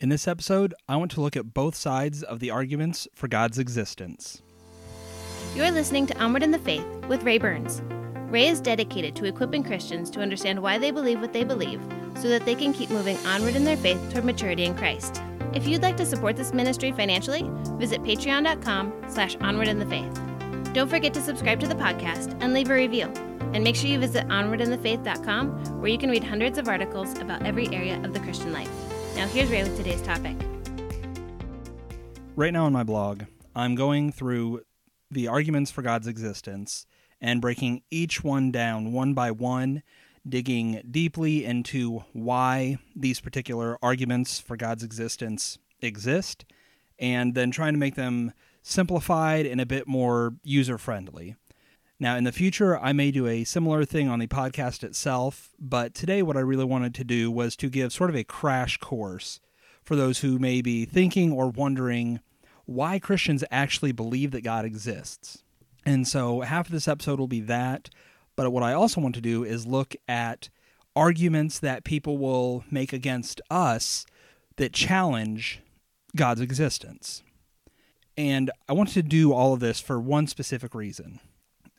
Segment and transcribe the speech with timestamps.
[0.00, 3.58] In this episode, I want to look at both sides of the arguments for God's
[3.58, 4.40] existence.
[5.56, 7.82] You're listening to Onward in the Faith with Ray Burns.
[8.30, 11.80] Ray is dedicated to equipping Christians to understand why they believe what they believe
[12.14, 15.20] so that they can keep moving onward in their faith toward maturity in Christ.
[15.52, 20.14] If you'd like to support this ministry financially, visit patreon.com slash onward in the faith.
[20.74, 23.06] Don't forget to subscribe to the podcast and leave a review.
[23.52, 27.66] And make sure you visit onwardinthefaith.com where you can read hundreds of articles about every
[27.74, 28.70] area of the Christian life.
[29.18, 30.36] Now, here's Ray with today's topic.
[32.36, 34.60] Right now on my blog, I'm going through
[35.10, 36.86] the arguments for God's existence
[37.20, 39.82] and breaking each one down one by one,
[40.24, 46.44] digging deeply into why these particular arguments for God's existence exist,
[47.00, 48.32] and then trying to make them
[48.62, 51.34] simplified and a bit more user friendly.
[52.00, 55.94] Now, in the future, I may do a similar thing on the podcast itself, but
[55.94, 59.40] today what I really wanted to do was to give sort of a crash course
[59.82, 62.20] for those who may be thinking or wondering
[62.66, 65.42] why Christians actually believe that God exists.
[65.84, 67.88] And so half of this episode will be that,
[68.36, 70.50] but what I also want to do is look at
[70.94, 74.06] arguments that people will make against us
[74.56, 75.62] that challenge
[76.14, 77.24] God's existence.
[78.16, 81.18] And I wanted to do all of this for one specific reason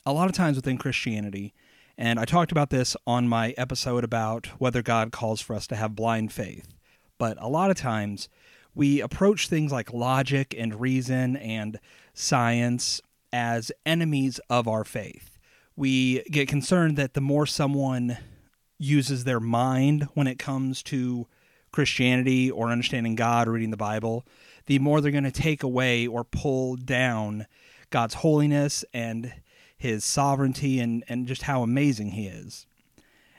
[0.06, 1.54] a lot of times within Christianity,
[1.98, 5.76] and I talked about this on my episode about whether God calls for us to
[5.76, 6.74] have blind faith,
[7.18, 8.30] but a lot of times
[8.74, 11.80] we approach things like logic and reason and
[12.14, 13.02] science
[13.34, 15.38] as enemies of our faith.
[15.76, 18.18] We get concerned that the more someone
[18.78, 21.28] uses their mind when it comes to
[21.72, 24.26] Christianity or understanding God or reading the Bible,
[24.66, 27.46] the more they're going to take away or pull down
[27.90, 29.34] God's holiness and
[29.80, 32.68] his sovereignty and, and just how amazing he is.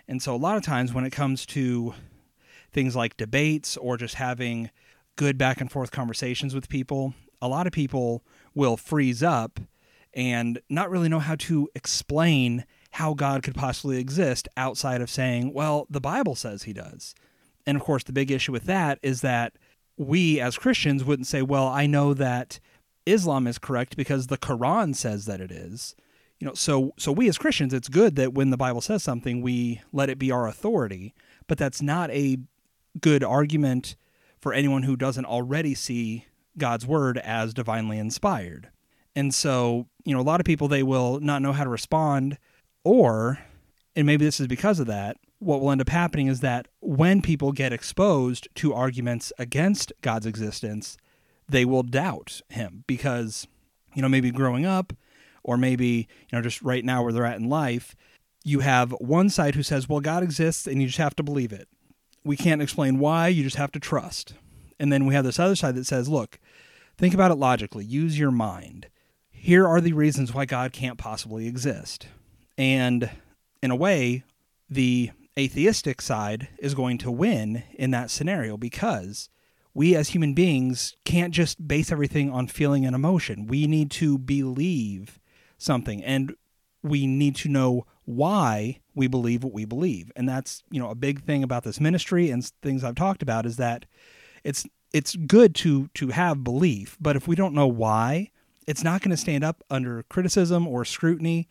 [0.08, 1.94] And so, a lot of times when it comes to
[2.72, 4.70] things like debates or just having
[5.16, 8.24] good back and forth conversations with people, a lot of people
[8.54, 9.60] will freeze up
[10.14, 15.52] and not really know how to explain how God could possibly exist outside of saying,
[15.52, 17.14] well, the Bible says he does.
[17.66, 19.52] And of course, the big issue with that is that
[19.96, 22.58] we as Christians wouldn't say, well, I know that
[23.04, 25.94] Islam is correct because the Quran says that it is
[26.40, 29.40] you know so so we as christians it's good that when the bible says something
[29.40, 31.14] we let it be our authority
[31.46, 32.38] but that's not a
[33.00, 33.94] good argument
[34.40, 38.68] for anyone who doesn't already see god's word as divinely inspired.
[39.16, 42.38] And so you know a lot of people they will not know how to respond
[42.84, 43.38] or
[43.96, 47.20] and maybe this is because of that what will end up happening is that when
[47.20, 50.96] people get exposed to arguments against god's existence
[51.48, 53.46] they will doubt him because
[53.94, 54.92] you know maybe growing up
[55.42, 57.94] or maybe you know just right now where they're at in life
[58.44, 61.52] you have one side who says well god exists and you just have to believe
[61.52, 61.68] it.
[62.24, 64.34] We can't explain why you just have to trust.
[64.78, 66.38] And then we have this other side that says look
[66.96, 67.84] think about it logically.
[67.84, 68.88] Use your mind.
[69.30, 72.08] Here are the reasons why god can't possibly exist.
[72.58, 73.10] And
[73.62, 74.24] in a way
[74.68, 79.28] the atheistic side is going to win in that scenario because
[79.72, 83.46] we as human beings can't just base everything on feeling and emotion.
[83.46, 85.19] We need to believe
[85.60, 86.02] something.
[86.02, 86.34] And
[86.82, 90.10] we need to know why we believe what we believe.
[90.16, 93.46] And that's you know a big thing about this ministry and things i've talked about
[93.46, 93.86] is that
[94.42, 96.96] it's it's good to to have belief.
[97.00, 98.30] But if we don't know why
[98.66, 101.48] it's not going to stand up under criticism or scrutiny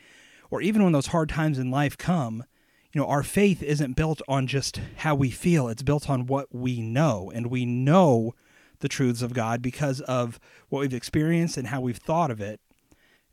[0.51, 2.43] or even when those hard times in life come
[2.91, 5.67] you know our faith isn't built on just how we feel.
[5.67, 7.31] It's built on what we know.
[7.33, 8.33] And we know
[8.79, 12.59] the truths of god because of what we've experienced and how we've thought of it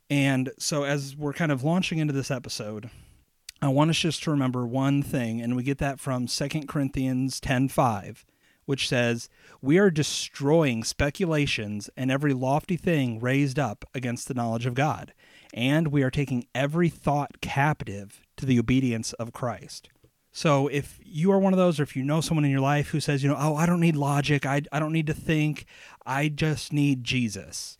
[0.09, 2.89] and so, as we're kind of launching into this episode,
[3.61, 7.41] I want us just to remember one thing, and we get that from 2 Corinthians
[7.41, 8.25] 10:5,
[8.65, 9.29] which says,
[9.61, 15.13] "We are destroying speculations and every lofty thing raised up against the knowledge of God,
[15.53, 19.89] and we are taking every thought captive to the obedience of Christ."
[20.31, 22.89] So if you are one of those, or if you know someone in your life
[22.89, 25.65] who says, you know, oh, I don't need logic, I, I don't need to think,
[26.05, 27.76] I just need Jesus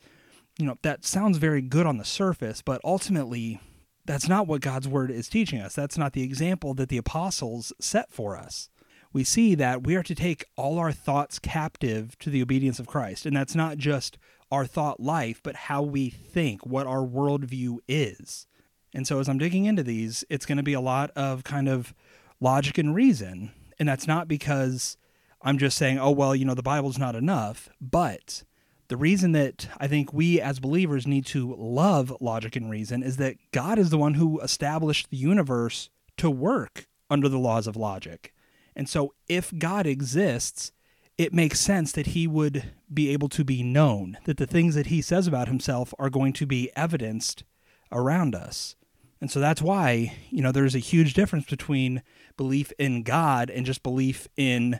[0.57, 3.59] you know, that sounds very good on the surface, but ultimately,
[4.05, 5.75] that's not what God's word is teaching us.
[5.75, 8.69] That's not the example that the apostles set for us.
[9.13, 12.87] We see that we are to take all our thoughts captive to the obedience of
[12.87, 13.25] Christ.
[13.25, 14.17] And that's not just
[14.51, 18.47] our thought life, but how we think, what our worldview is.
[18.93, 21.67] And so, as I'm digging into these, it's going to be a lot of kind
[21.67, 21.93] of
[22.39, 23.51] logic and reason.
[23.77, 24.97] And that's not because
[25.41, 28.43] I'm just saying, oh, well, you know, the Bible's not enough, but
[28.89, 33.17] the reason that I think we as believers need to love logic and reason is
[33.17, 37.75] that God is the one who established the universe to work under the laws of
[37.75, 38.33] logic.
[38.75, 40.71] And so if God exists,
[41.17, 44.87] it makes sense that he would be able to be known, that the things that
[44.87, 47.43] he says about himself are going to be evidenced
[47.91, 48.75] around us.
[49.19, 52.03] And so that's why, you know, there's a huge difference between
[52.37, 54.79] belief in God and just belief in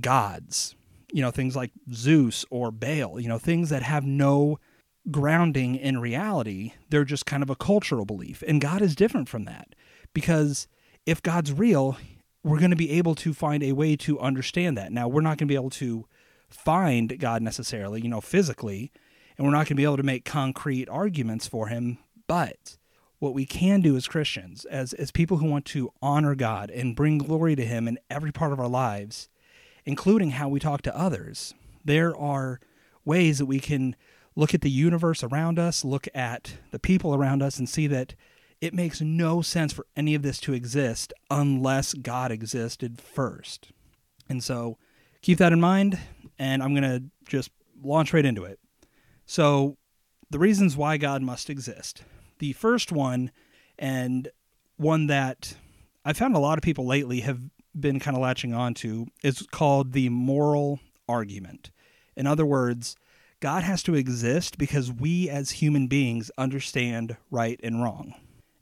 [0.00, 0.74] gods.
[1.14, 4.58] You know, things like Zeus or Baal, you know, things that have no
[5.10, 6.72] grounding in reality.
[6.90, 8.42] They're just kind of a cultural belief.
[8.46, 9.74] And God is different from that
[10.12, 10.66] because
[11.06, 11.96] if God's real,
[12.42, 14.92] we're going to be able to find a way to understand that.
[14.92, 16.06] Now, we're not going to be able to
[16.48, 18.92] find God necessarily, you know, physically,
[19.36, 22.76] and we're not going to be able to make concrete arguments for him, but
[23.18, 26.94] what we can do as Christians, as as people who want to honor God and
[26.94, 29.28] bring glory to him in every part of our lives,
[29.84, 31.54] including how we talk to others,
[31.84, 32.60] there are
[33.04, 33.96] ways that we can
[34.36, 38.14] look at the universe around us, look at the people around us and see that
[38.60, 43.70] it makes no sense for any of this to exist unless God existed first.
[44.28, 44.78] And so
[45.22, 45.98] keep that in mind,
[46.38, 47.50] and I'm going to just
[47.82, 48.58] launch right into it.
[49.26, 49.76] So,
[50.30, 52.02] the reasons why God must exist.
[52.38, 53.30] The first one,
[53.78, 54.28] and
[54.76, 55.56] one that
[56.04, 57.40] I found a lot of people lately have
[57.78, 61.70] been kind of latching on to, is called the moral argument.
[62.16, 62.96] In other words,
[63.40, 68.14] God has to exist because we as human beings understand right and wrong.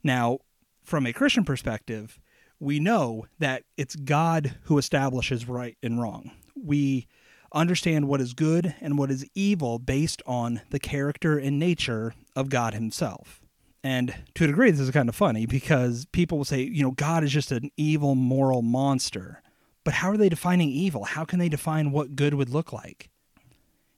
[0.03, 0.39] Now,
[0.83, 2.19] from a Christian perspective,
[2.59, 6.31] we know that it's God who establishes right and wrong.
[6.55, 7.07] We
[7.53, 12.49] understand what is good and what is evil based on the character and nature of
[12.49, 13.42] God Himself.
[13.83, 16.91] And to a degree, this is kind of funny because people will say, you know,
[16.91, 19.41] God is just an evil moral monster.
[19.83, 21.03] But how are they defining evil?
[21.03, 23.09] How can they define what good would look like?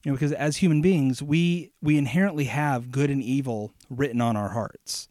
[0.03, 4.35] You know, because as human beings, we we inherently have good and evil written on
[4.35, 5.07] our hearts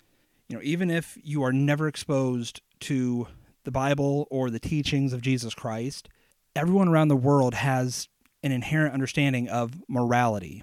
[0.49, 3.27] you know, even if you are never exposed to
[3.65, 6.09] the Bible or the teachings of Jesus Christ,
[6.55, 8.09] everyone around the world has
[8.43, 10.63] an inherent understanding of morality.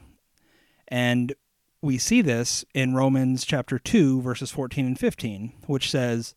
[0.87, 1.33] And
[1.81, 6.35] we see this in Romans chapter 2 verses 14 and 15, which says,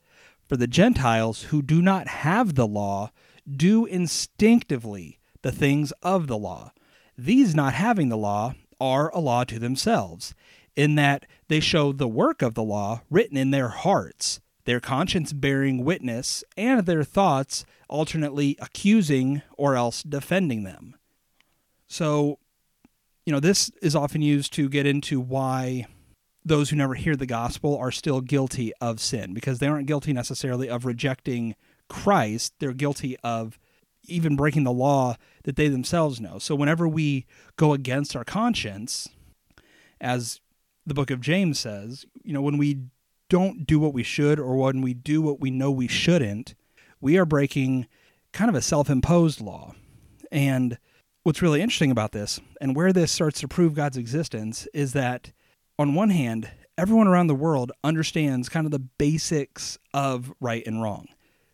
[0.49, 3.11] "For the Gentiles who do not have the law
[3.51, 6.73] do instinctively the things of the law.
[7.17, 10.35] These not having the law are a law to themselves,
[10.75, 15.33] in that they show the work of the law written in their hearts, their conscience
[15.33, 20.97] bearing witness, and their thoughts alternately accusing or else defending them.
[21.87, 22.39] So,
[23.27, 25.87] you know, this is often used to get into why
[26.45, 30.13] those who never hear the gospel are still guilty of sin, because they aren't guilty
[30.13, 31.55] necessarily of rejecting
[31.89, 33.59] Christ, they're guilty of
[34.07, 36.39] even breaking the law that they themselves know.
[36.39, 37.27] So, whenever we
[37.57, 39.09] go against our conscience,
[40.01, 40.41] as
[40.87, 42.81] the book of James says, you know, when we
[43.31, 46.55] don't do what we should or when we do what we know we shouldn't,
[47.01, 47.87] we are breaking
[48.33, 49.75] kind of a self imposed law.
[50.31, 50.79] And
[51.25, 55.33] what's really interesting about this and where this starts to prove God's existence is that,
[55.79, 60.83] on one hand, everyone around the world understands kind of the basics of right and
[60.83, 61.09] wrong.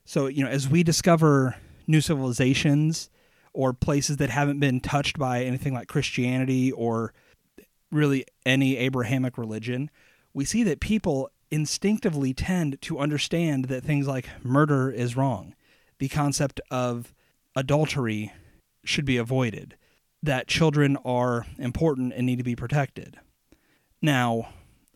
[0.05, 1.56] So, you know, as we discover
[1.87, 3.11] new civilizations
[3.52, 7.14] or places that haven't been touched by anything like Christianity or
[7.93, 9.88] really any Abrahamic religion,
[10.34, 15.55] we see that people instinctively tend to understand that things like murder is wrong,
[15.99, 17.14] the concept of
[17.55, 18.32] adultery
[18.85, 19.77] should be avoided,
[20.23, 23.19] that children are important and need to be protected.
[24.03, 24.49] Now,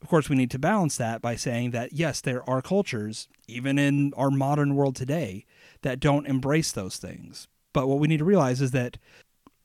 [0.02, 3.78] of course, we need to balance that by saying that yes, there are cultures, even
[3.78, 5.46] in our modern world today,
[5.82, 7.48] that don't embrace those things.
[7.72, 8.98] But what we need to realize is that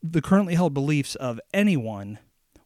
[0.01, 2.19] the currently held beliefs of anyone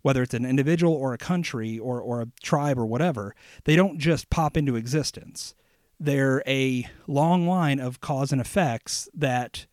[0.04, 3.34] whether it's an individual or a country or, or a tribe or whatever,
[3.64, 5.56] they don't just pop into existence.
[6.00, 9.66] They're a long line of cause and effects that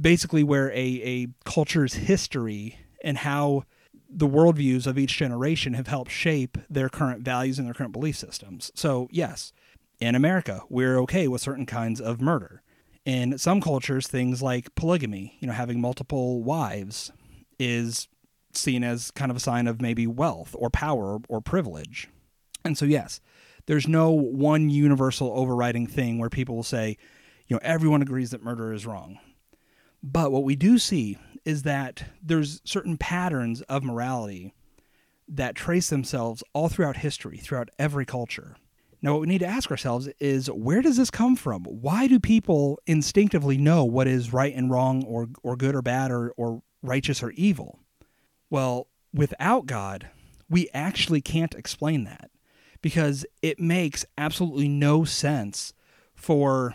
[0.00, 3.64] basically where a, a culture's history and how
[4.08, 8.16] the worldviews of each generation have helped shape their current values and their current belief
[8.16, 8.70] systems.
[8.74, 9.52] So, yes,
[10.00, 12.62] in America, we're okay with certain kinds of murder.
[13.04, 17.10] In some cultures, things like polygamy, you know, having multiple wives,
[17.58, 18.08] is
[18.54, 22.08] seen as kind of a sign of maybe wealth or power or privilege.
[22.64, 23.20] And so, yes,
[23.66, 26.96] there's no one universal overriding thing where people will say,
[27.48, 29.18] you know, everyone agrees that murder is wrong.
[30.02, 34.54] But what we do see is that there's certain patterns of morality
[35.28, 38.56] that trace themselves all throughout history, throughout every culture.
[39.00, 41.64] Now, what we need to ask ourselves is where does this come from?
[41.64, 46.12] Why do people instinctively know what is right and wrong, or, or good or bad,
[46.12, 47.80] or, or righteous or evil?
[48.48, 50.08] Well, without God,
[50.48, 52.30] we actually can't explain that
[52.80, 55.72] because it makes absolutely no sense
[56.14, 56.74] for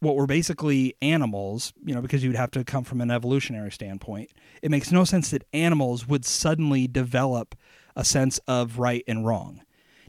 [0.00, 4.30] what were basically animals, you know, because you'd have to come from an evolutionary standpoint,
[4.62, 7.54] it makes no sense that animals would suddenly develop
[7.94, 9.62] a sense of right and wrong.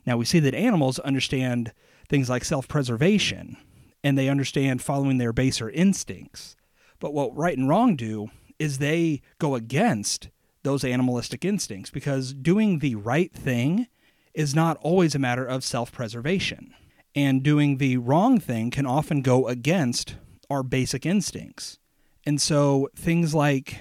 [0.06, 1.74] Now, we see that animals understand
[2.10, 3.58] things like self preservation
[4.04, 6.56] and they understand following their baser instincts.
[7.00, 8.30] But what right and wrong do
[8.60, 10.30] is they go against
[10.64, 13.88] those animalistic instincts because doing the right thing
[14.34, 16.74] is not always a matter of self preservation.
[17.18, 20.18] And doing the wrong thing can often go against
[20.52, 21.80] our basic instincts.
[22.28, 23.80] And so things like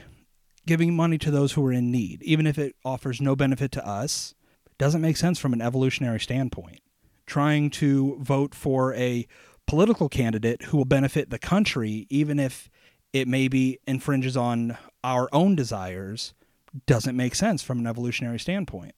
[0.64, 3.86] giving money to those who are in need, even if it offers no benefit to
[3.86, 4.34] us,
[4.78, 6.80] doesn't make sense from an evolutionary standpoint.
[7.26, 9.26] Trying to vote for a
[9.66, 12.70] political candidate who will benefit the country, even if
[13.12, 16.32] it maybe infringes on our own desires,
[16.86, 18.94] doesn't make sense from an evolutionary standpoint.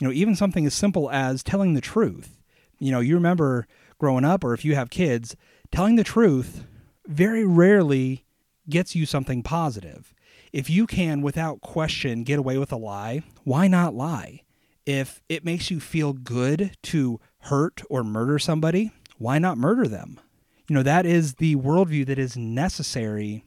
[0.00, 2.40] You know, even something as simple as telling the truth.
[2.78, 3.66] You know, you remember
[3.98, 5.36] growing up, or if you have kids,
[5.70, 6.66] telling the truth
[7.06, 8.24] very rarely
[8.68, 10.14] gets you something positive.
[10.52, 14.42] If you can, without question, get away with a lie, why not lie?
[14.86, 20.20] If it makes you feel good to hurt or murder somebody, why not murder them?
[20.68, 23.44] You know, that is the worldview that is necessary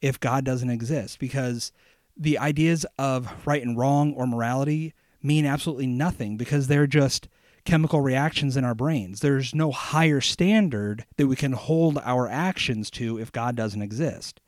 [0.00, 1.72] if God doesn't exist, because
[2.16, 7.28] the ideas of right and wrong or morality mean absolutely nothing because they're just
[7.64, 9.20] chemical reactions in our brains.
[9.20, 14.40] There's no higher standard that we can hold our actions to if God doesn't exist.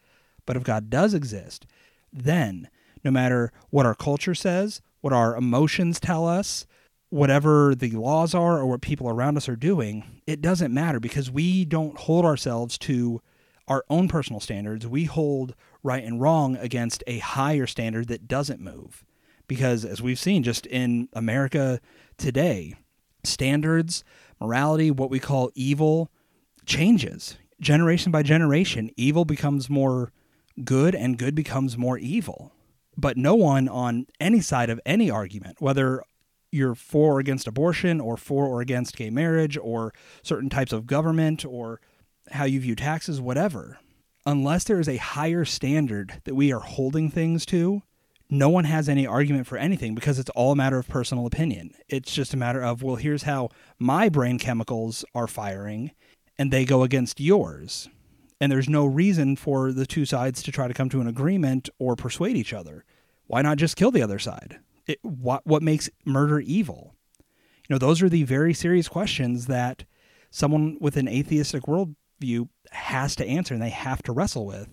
[0.47, 1.67] But if God does exist,
[2.13, 2.69] then
[3.05, 6.67] no matter what our culture says, what our emotions tell us,
[7.11, 11.31] whatever the laws are or what people around us are doing, it doesn't matter because
[11.31, 13.21] we don't hold ourselves to
[13.69, 14.87] our own personal standards.
[14.87, 19.05] We hold right and wrong against a higher standard that doesn't move.
[19.49, 21.81] Because as we've seen just in America
[22.17, 22.77] today,
[23.25, 24.05] standards,
[24.41, 26.11] morality, what we call evil
[26.67, 28.91] changes generation by generation.
[28.97, 30.13] Evil becomes more
[30.65, 32.53] good and good becomes more evil.
[32.97, 36.03] But no one on any side of any argument, whether
[36.51, 40.87] you're for or against abortion or for or against gay marriage or certain types of
[40.87, 41.81] government or
[42.33, 43.79] how you view taxes, whatever,
[44.27, 47.83] unless there is a higher standard that we are holding things to,
[48.33, 51.75] no one has any argument for anything because it's all a matter of personal opinion.
[51.91, 55.91] It's just a matter of, well, here's how my brain chemicals are firing,
[56.39, 57.91] and they go against yours.
[58.41, 61.69] And there's no reason for the two sides to try to come to an agreement
[61.79, 62.87] or persuade each other.
[63.27, 64.61] Why not just kill the other side?
[64.87, 66.95] It, what, what makes murder evil?
[67.69, 69.85] You know, those are the very serious questions that
[70.31, 74.71] someone with an atheistic worldview has to answer and they have to wrestle with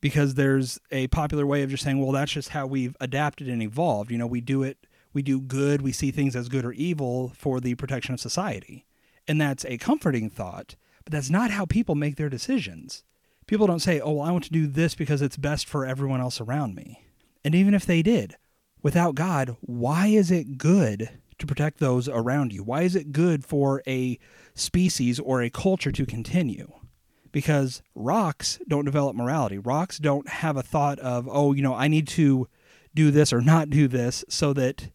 [0.00, 3.62] because there's a popular way of just saying, well, that's just how we've adapted and
[3.62, 4.10] evolved.
[4.10, 7.32] You know, we do it, we do good, we see things as good or evil
[7.36, 8.86] for the protection of society.
[9.26, 13.04] And that's a comforting thought, but that's not how people make their decisions.
[13.46, 16.20] People don't say, oh, well, I want to do this because it's best for everyone
[16.20, 17.02] else around me.
[17.44, 18.36] And even if they did,
[18.82, 22.62] without God, why is it good to protect those around you?
[22.62, 24.18] Why is it good for a
[24.54, 26.72] species or a culture to continue?
[27.38, 29.58] Because rocks don't develop morality.
[29.58, 32.48] Rocks don't have a thought of, oh, you know, I need to
[32.96, 34.90] do this or not do this so that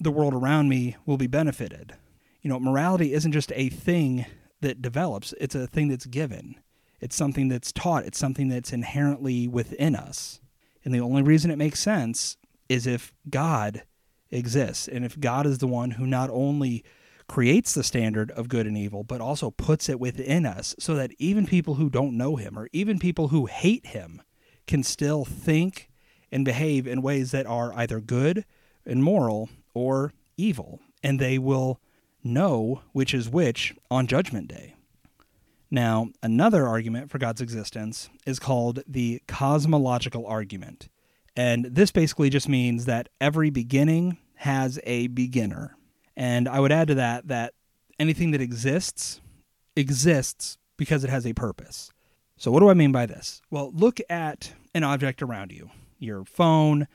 [0.00, 1.94] the world around me will be benefited.
[2.42, 4.26] You know, morality isn't just a thing
[4.60, 6.56] that develops, it's a thing that's given.
[7.00, 10.40] It's something that's taught, it's something that's inherently within us.
[10.84, 13.84] And the only reason it makes sense is if God
[14.32, 16.82] exists and if God is the one who not only
[17.28, 21.12] creates the standard of good and evil, but also puts it within us so that
[21.18, 24.22] even people who don't know him or even people who hate him
[24.66, 25.90] can still think
[26.32, 28.44] and behave in ways that are either good
[28.84, 30.80] and moral or evil.
[31.02, 31.80] And they will
[32.24, 34.74] know which is which on Judgment Day.
[35.70, 40.88] Now, another argument for God's existence is called the cosmological argument.
[41.36, 45.76] And this basically just means that every beginning has a beginner.
[46.18, 47.54] And I would add to that that
[47.98, 49.20] anything that exists
[49.76, 51.92] exists because it has a purpose.
[52.36, 53.40] So, what do I mean by this?
[53.50, 55.70] Well, look at an object around you
[56.00, 56.88] your phone,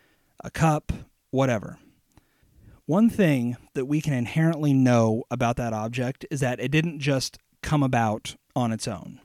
[0.44, 0.92] a cup,
[1.32, 1.80] whatever.
[2.86, 7.38] One thing that we can inherently know about that object is that it didn't just
[7.62, 9.22] come about on its own.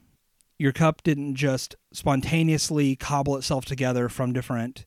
[0.59, 4.85] Your cup didn't just spontaneously cobble itself together from different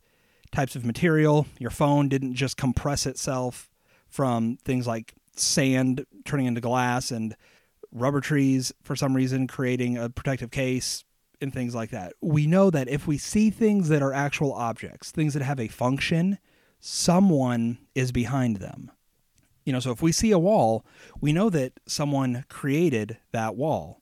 [0.53, 1.47] types of material.
[1.59, 3.70] Your phone didn't just compress itself
[4.11, 7.35] from things like sand turning into glass and
[7.91, 11.03] rubber trees for some reason creating a protective case
[11.41, 12.13] and things like that.
[12.21, 15.67] We know that if we see things that are actual objects, things that have a
[15.67, 16.37] function,
[16.79, 18.91] someone is behind them.
[19.65, 20.85] You know, so if we see a wall,
[21.19, 24.01] we know that someone created that wall.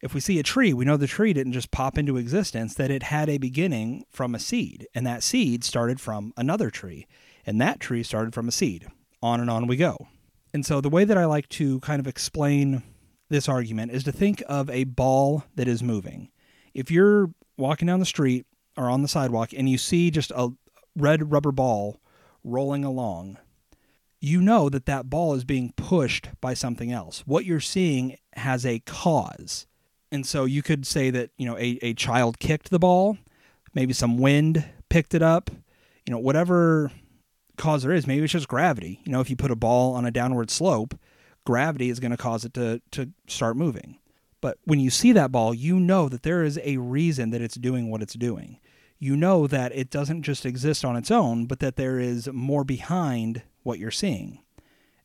[0.00, 2.90] If we see a tree, we know the tree didn't just pop into existence, that
[2.90, 7.06] it had a beginning from a seed, and that seed started from another tree,
[7.46, 8.88] and that tree started from a seed.
[9.22, 10.08] On and on we go.
[10.52, 12.82] And so, the way that I like to kind of explain
[13.28, 16.28] this argument is to think of a ball that is moving.
[16.74, 20.50] If you're walking down the street or on the sidewalk and you see just a
[20.96, 22.00] red rubber ball
[22.44, 23.38] rolling along,
[24.20, 27.24] you know that that ball is being pushed by something else.
[27.26, 29.66] What you're seeing has a cause.
[30.12, 33.16] And so you could say that, you know, a, a child kicked the ball,
[33.74, 35.50] maybe some wind picked it up,
[36.06, 36.92] you know, whatever
[37.62, 39.00] cause there is, maybe it's just gravity.
[39.04, 40.98] You know, if you put a ball on a downward slope,
[41.44, 43.98] gravity is going to cause it to, to start moving.
[44.40, 47.54] But when you see that ball, you know that there is a reason that it's
[47.54, 48.58] doing what it's doing.
[48.98, 52.64] You know that it doesn't just exist on its own, but that there is more
[52.64, 54.40] behind what you're seeing.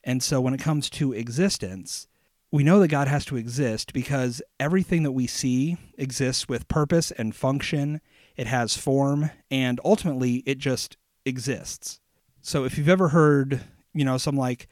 [0.04, 2.08] And so when it comes to existence,
[2.50, 7.12] we know that God has to exist because everything that we see exists with purpose
[7.12, 8.02] and function.
[8.36, 12.00] It has form, and ultimately, it just exists.
[12.42, 13.62] So if you've ever heard,
[13.94, 14.68] you know, some like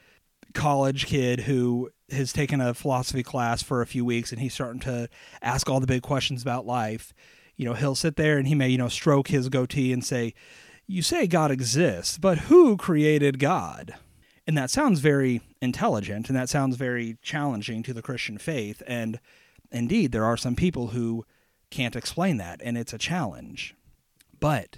[0.54, 4.80] college kid who has taken a philosophy class for a few weeks and he's starting
[4.82, 5.10] to
[5.42, 7.14] ask all the big questions about life,
[7.56, 10.34] you know, he'll sit there and he may, you know, stroke his goatee and say,
[10.88, 13.96] You say God exists, but who created God?
[14.48, 18.84] And that sounds very intelligent and that sounds very challenging to the Christian faith.
[18.86, 19.20] And
[19.72, 21.26] indeed, there are some people who
[21.72, 23.76] can't explain that, and it's a challenge.
[24.40, 24.78] But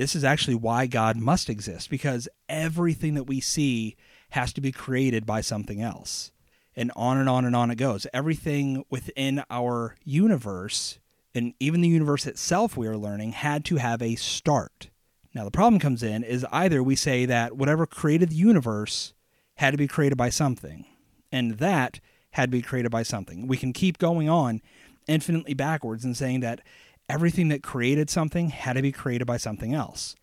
[0.00, 3.96] this is actually why God must exist, because everything that we see
[4.30, 6.32] has to be created by something else.
[6.74, 8.06] And on and on and on it goes.
[8.14, 10.98] Everything within our universe,
[11.34, 14.88] and even the universe itself, we are learning, had to have a start.
[15.34, 19.12] Now, the problem comes in is either we say that whatever created the universe
[19.56, 20.86] had to be created by something,
[21.30, 23.46] and that had to be created by something.
[23.46, 24.62] We can keep going on
[25.06, 26.62] infinitely backwards and saying that
[27.10, 30.14] everything that created something had to be created by something else.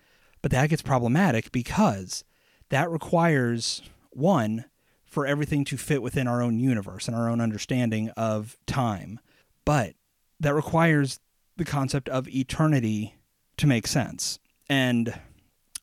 [0.41, 2.23] But that gets problematic because
[2.69, 4.65] that requires, one,
[5.05, 9.19] for everything to fit within our own universe and our own understanding of time.
[9.65, 9.95] But
[10.39, 11.19] that requires
[11.57, 13.15] the concept of eternity
[13.57, 14.39] to make sense.
[14.69, 15.13] And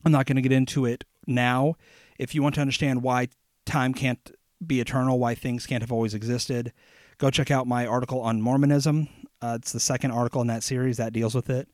[0.04, 1.74] I'm not going to get into it now.
[2.18, 3.28] If you want to understand why
[3.66, 4.30] time can't
[4.64, 6.72] be eternal, why things can't have always existed,
[7.18, 9.08] go check out my article on Mormonism.
[9.44, 11.68] Uh, it's the second article in that series that deals with it.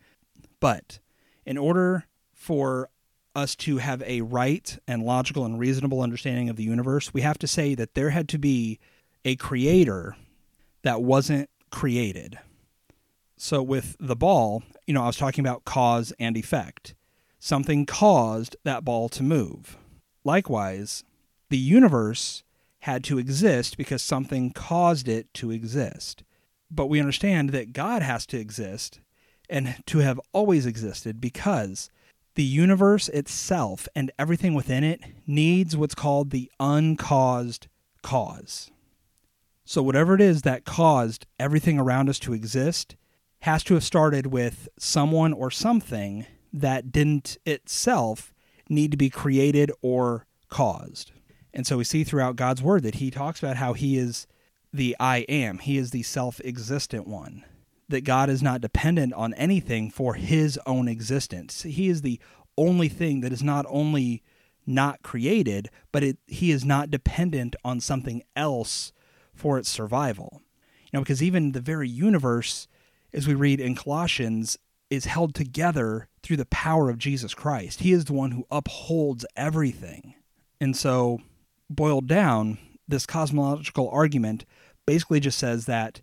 [0.59, 0.99] But
[1.47, 2.89] in order for
[3.37, 7.39] us to have a right and logical and reasonable understanding of the universe, we have
[7.39, 8.81] to say that there had to be
[9.25, 10.17] a creator
[10.83, 12.41] that wasn't created.
[13.37, 16.97] So with the ball, you know, I was talking about cause and effect.
[17.39, 19.79] Something caused that ball to move.
[20.25, 21.05] Likewise,
[21.51, 22.43] the universe
[22.81, 26.25] had to exist because something caused it to exist.
[26.71, 29.01] But we understand that God has to exist
[29.49, 31.91] and to have always existed because
[32.37, 37.67] the universe itself and everything within it needs what's called the uncaused
[38.03, 38.71] cause.
[39.65, 42.97] So, whatever it is that caused everything around us to exist
[43.41, 48.33] has to have started with someone or something that didn't itself
[48.69, 51.13] need to be created or caused.
[51.53, 54.27] And so we see throughout God's word that he talks about how he is
[54.73, 57.45] the I am, he is the self existent one
[57.89, 61.63] that God is not dependent on anything for his own existence.
[61.63, 62.21] He is the
[62.57, 64.23] only thing that is not only
[64.65, 68.93] not created, but it, he is not dependent on something else
[69.35, 70.41] for its survival.
[70.85, 72.69] You know, because even the very universe,
[73.13, 74.57] as we read in Colossians,
[74.89, 77.81] is held together through the power of Jesus Christ.
[77.81, 80.15] He is the one who upholds everything.
[80.61, 81.21] And so,
[81.69, 84.45] boiled down, this cosmological argument
[84.87, 86.01] basically just says that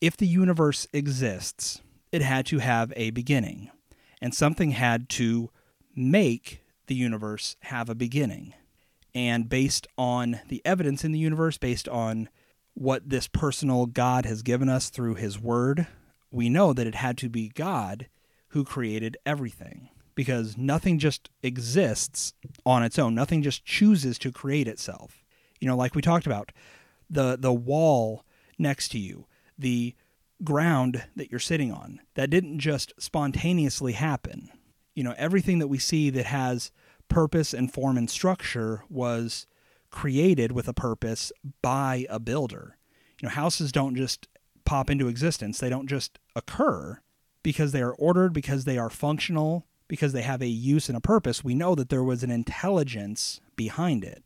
[0.00, 1.80] if the universe exists,
[2.12, 3.70] it had to have a beginning,
[4.20, 5.50] and something had to
[5.94, 8.54] make the universe have a beginning.
[9.14, 12.28] And based on the evidence in the universe, based on
[12.74, 15.86] what this personal God has given us through his word,
[16.30, 18.08] we know that it had to be God
[18.48, 22.34] who created everything because nothing just exists
[22.64, 23.14] on its own.
[23.14, 25.24] Nothing just chooses to create itself.
[25.60, 26.52] You know, like we talked about,
[27.08, 28.24] the the wall
[28.58, 29.26] next to you,
[29.58, 29.94] the
[30.44, 32.00] ground that you're sitting on.
[32.14, 34.50] That didn't just spontaneously happen.
[34.94, 36.70] You know, everything that we see that has
[37.08, 39.46] purpose and form and structure was
[39.90, 42.76] created with a purpose by a builder.
[43.20, 44.28] You know, houses don't just
[44.64, 47.00] pop into existence, they don't just occur
[47.42, 51.00] because they are ordered, because they are functional, because they have a use and a
[51.00, 51.44] purpose.
[51.44, 54.24] We know that there was an intelligence behind it.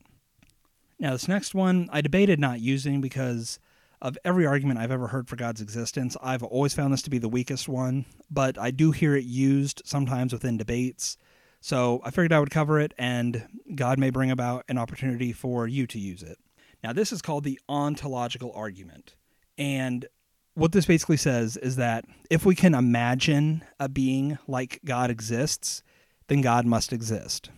[1.01, 3.57] Now, this next one I debated not using because
[4.03, 7.17] of every argument I've ever heard for God's existence, I've always found this to be
[7.17, 11.17] the weakest one, but I do hear it used sometimes within debates.
[11.59, 15.67] So I figured I would cover it, and God may bring about an opportunity for
[15.67, 16.37] you to use it.
[16.83, 19.15] Now, this is called the ontological argument.
[19.57, 20.05] And
[20.53, 25.81] what this basically says is that if we can imagine a being like God exists,
[26.27, 27.49] then God must exist.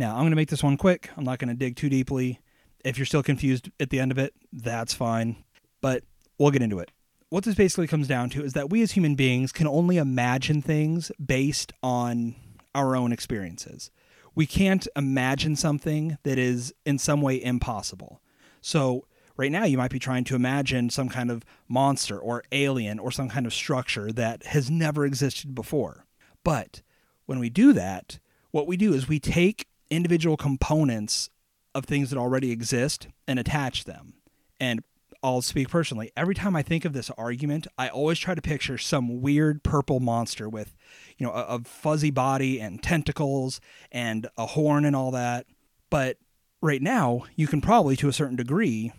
[0.00, 1.10] Now, I'm going to make this one quick.
[1.14, 2.40] I'm not going to dig too deeply.
[2.82, 5.44] If you're still confused at the end of it, that's fine.
[5.82, 6.04] But
[6.38, 6.90] we'll get into it.
[7.28, 10.62] What this basically comes down to is that we as human beings can only imagine
[10.62, 12.34] things based on
[12.74, 13.90] our own experiences.
[14.34, 18.22] We can't imagine something that is in some way impossible.
[18.62, 19.04] So,
[19.36, 23.10] right now, you might be trying to imagine some kind of monster or alien or
[23.10, 26.06] some kind of structure that has never existed before.
[26.42, 26.80] But
[27.26, 28.18] when we do that,
[28.50, 31.30] what we do is we take individual components
[31.74, 34.14] of things that already exist and attach them.
[34.58, 34.82] And
[35.22, 36.10] I'll speak personally.
[36.16, 40.00] Every time I think of this argument, I always try to picture some weird purple
[40.00, 40.74] monster with,
[41.18, 43.60] you know, a, a, fuzzy body and tentacles
[43.92, 45.46] and a horn and all that.
[45.90, 46.16] But
[46.62, 48.92] right now, you can probably, to a certain degree,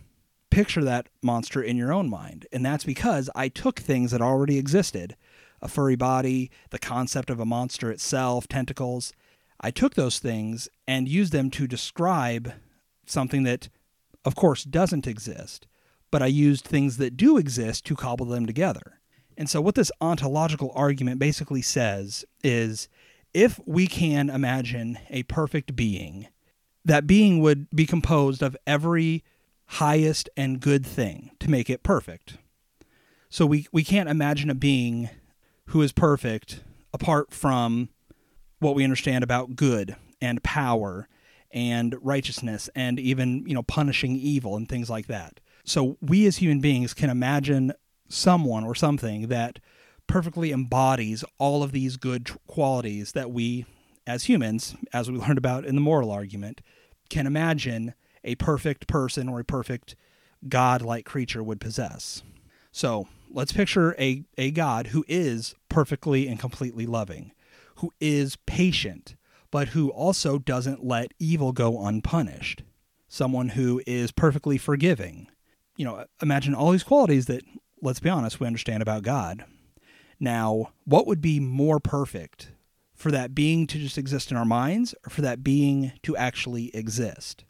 [0.52, 2.46] picture that monster in your own mind.
[2.52, 5.16] And that's because I took things that already existed
[5.64, 9.14] a furry body, the concept of a monster itself, tentacles.
[9.62, 12.54] I took those things and used them to describe
[13.06, 13.70] something that,
[14.26, 15.68] of course, doesn't exist
[16.12, 19.00] but I used things that do exist to cobble them together.
[19.38, 22.90] And so, what this ontological argument basically says is
[23.34, 26.28] if we can imagine a perfect being,
[26.84, 29.24] that being would be composed of every
[29.66, 32.38] highest and good thing to make it perfect.
[33.30, 35.10] So, we, we can't imagine a being
[35.68, 36.62] who is perfect
[36.94, 37.90] apart from
[38.62, 41.08] what we understand about good and power
[41.52, 45.40] and righteousness and even, you know, punishing evil and things like that.
[45.66, 47.74] So we as human beings can imagine
[48.08, 49.60] someone or something that
[50.08, 53.66] perfectly embodies all of these good qualities that we
[54.08, 56.62] as humans, as we learned about in the moral argument,
[57.10, 57.94] can imagine
[58.24, 59.96] a perfect person or a perfect
[60.48, 62.24] god-like creature would possess.
[62.72, 67.32] So, let's picture a, a God who is perfectly and completely loving,
[67.82, 69.16] who is patient,
[69.52, 72.64] but who also doesn't let evil go unpunished.
[73.08, 75.28] Someone who is perfectly forgiving,
[75.76, 77.44] you know, imagine all these qualities that,
[77.82, 79.44] let's be honest, we understand about God.
[80.20, 82.52] Now, what would be more perfect
[82.94, 86.74] for that being to just exist in our minds or for that being to actually
[86.76, 87.44] exist?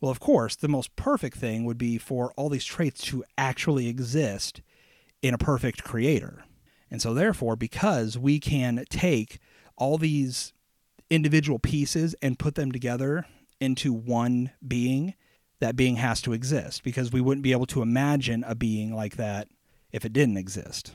[0.00, 3.88] Well, of course, the most perfect thing would be for all these traits to actually
[3.88, 4.62] exist
[5.20, 6.44] in a perfect creator.
[6.90, 9.40] And so, therefore, because we can take
[9.78, 10.52] all these
[11.08, 13.26] individual pieces and put them together
[13.60, 15.14] into one being,
[15.60, 19.16] that being has to exist because we wouldn't be able to imagine a being like
[19.16, 19.48] that
[19.90, 20.94] if it didn't exist.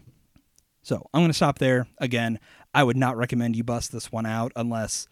[0.83, 1.87] So I'm going to stop there.
[1.97, 2.39] Again,
[2.73, 5.07] I would not recommend you bust this one out unless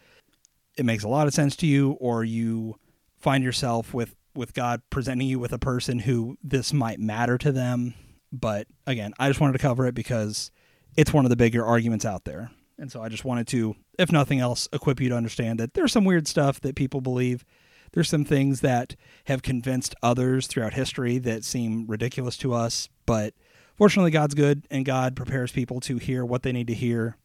[0.77, 2.75] it makes a lot of sense to you or you
[3.19, 7.51] find yourself with, with God presenting you with a person who this might matter to
[7.51, 7.93] them.
[8.31, 10.51] But again, I just wanted to cover it because
[10.95, 12.51] it's one of the bigger arguments out there.
[12.81, 15.91] And so I just wanted to, if nothing else, equip you to understand that there's
[15.91, 17.45] some weird stuff that people believe
[17.93, 23.35] there's some things that have convinced others throughout history that seem ridiculous to us, but
[23.75, 27.17] fortunately, God's good and God prepares people to hear what they need to hear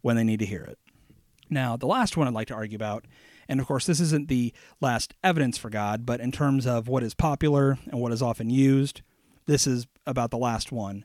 [0.00, 0.78] when they need to hear it.
[1.48, 3.04] Now, the last one I'd like to argue about,
[3.48, 7.04] and of course, this isn't the last evidence for God, but in terms of what
[7.04, 9.02] is popular and what is often used,
[9.46, 11.04] this is about the last one,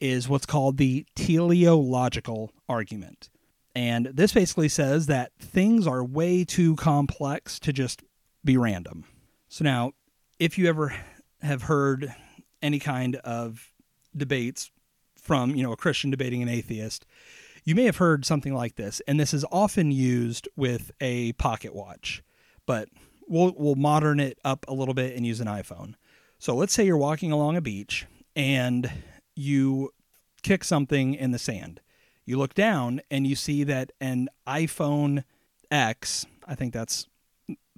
[0.00, 3.28] is what's called the teleological argument.
[3.74, 8.02] And this basically says that things are way too complex to just
[8.44, 9.04] be random.
[9.48, 9.92] So now,
[10.38, 10.94] if you ever
[11.42, 12.14] have heard
[12.62, 13.72] any kind of
[14.16, 14.70] debates
[15.16, 17.04] from, you know, a Christian debating an atheist,
[17.64, 21.74] you may have heard something like this, and this is often used with a pocket
[21.74, 22.22] watch,
[22.66, 22.88] but
[23.26, 25.94] we'll we'll modern it up a little bit and use an iPhone.
[26.38, 28.06] So let's say you're walking along a beach
[28.36, 28.90] and
[29.34, 29.90] you
[30.42, 31.80] kick something in the sand.
[32.26, 35.24] You look down and you see that an iPhone
[35.70, 37.06] X, I think that's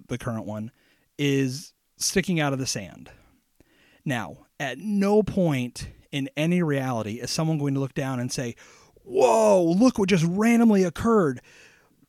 [0.09, 0.71] the current one,
[1.19, 3.11] is sticking out of the sand.
[4.05, 8.55] Now, at no point in any reality is someone going to look down and say,
[9.03, 11.41] Whoa, look what just randomly occurred.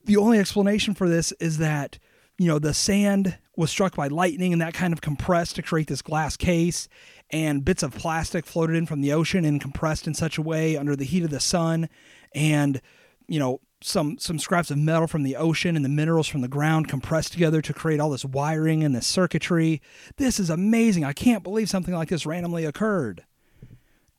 [0.06, 2.00] The only explanation for this is that,
[2.40, 5.88] you know, the sand was struck by lightning and that kind of compressed to create
[5.88, 6.88] this glass case,
[7.30, 10.78] and bits of plastic floated in from the ocean and compressed in such a way
[10.78, 11.90] under the heat of the sun.
[12.38, 12.82] And,
[13.28, 16.48] you know, some some scraps of metal from the ocean and the minerals from the
[16.48, 19.82] ground compressed together to create all this wiring and this circuitry.
[20.18, 21.04] This is amazing.
[21.04, 23.26] I can't believe something like this randomly occurred.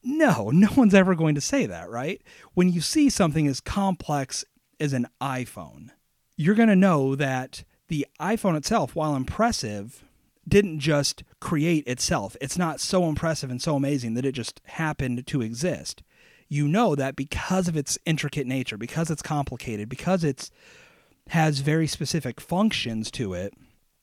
[0.02, 2.20] No, no one's ever going to say that, right?
[2.54, 4.44] When you see something as complex
[4.80, 5.90] as an iPhone,
[6.36, 10.04] you're going to know that the iPhone itself, while impressive,
[10.46, 12.36] didn't just create itself.
[12.40, 16.02] It's not so impressive and so amazing that it just happened to exist.
[16.48, 20.50] You know that because of its intricate nature, because it's complicated, because it's
[21.28, 23.52] has very specific functions to it,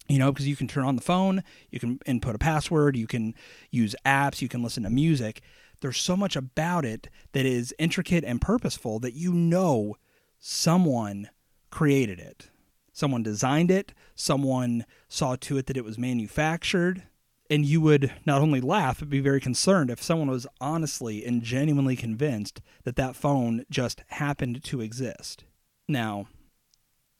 [0.07, 3.07] you know, because you can turn on the phone, you can input a password, you
[3.07, 3.33] can
[3.71, 5.41] use apps, you can listen to music.
[5.81, 9.95] There's so much about it that is intricate and purposeful that you know
[10.37, 11.29] someone
[11.71, 12.49] created it.
[12.93, 17.03] Someone designed it, someone saw to it that it was manufactured,
[17.49, 21.43] and you would not only laugh but be very concerned if someone was honestly and
[21.43, 25.43] genuinely convinced that that phone just happened to exist.
[25.87, 26.27] Now,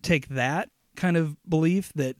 [0.02, 2.16] take that kind of belief that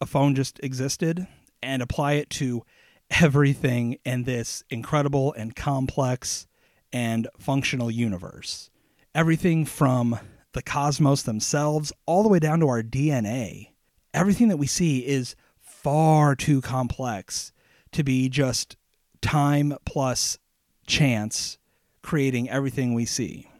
[0.00, 1.26] a phone just existed
[1.62, 2.62] and apply it to
[3.10, 6.46] everything in this incredible and complex
[6.92, 8.70] and functional universe.
[9.14, 10.18] Everything from
[10.52, 13.70] the cosmos themselves all the way down to our DNA.
[14.14, 15.34] Everything that we see is
[15.88, 17.50] far too complex
[17.92, 18.76] to be just
[19.22, 20.38] time plus
[20.86, 21.56] chance
[22.02, 23.50] creating everything we see.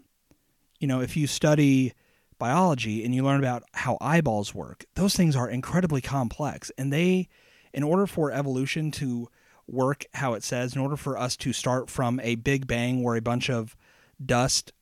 [0.79, 1.95] You know, if you study
[2.39, 6.71] biology and you learn about how eyeballs work, those things are incredibly complex.
[6.77, 7.29] And they,
[7.73, 9.29] in order for evolution to
[9.67, 13.17] work how it says, in order for us to start from a big bang where
[13.17, 13.75] a bunch of
[14.23, 14.75] dust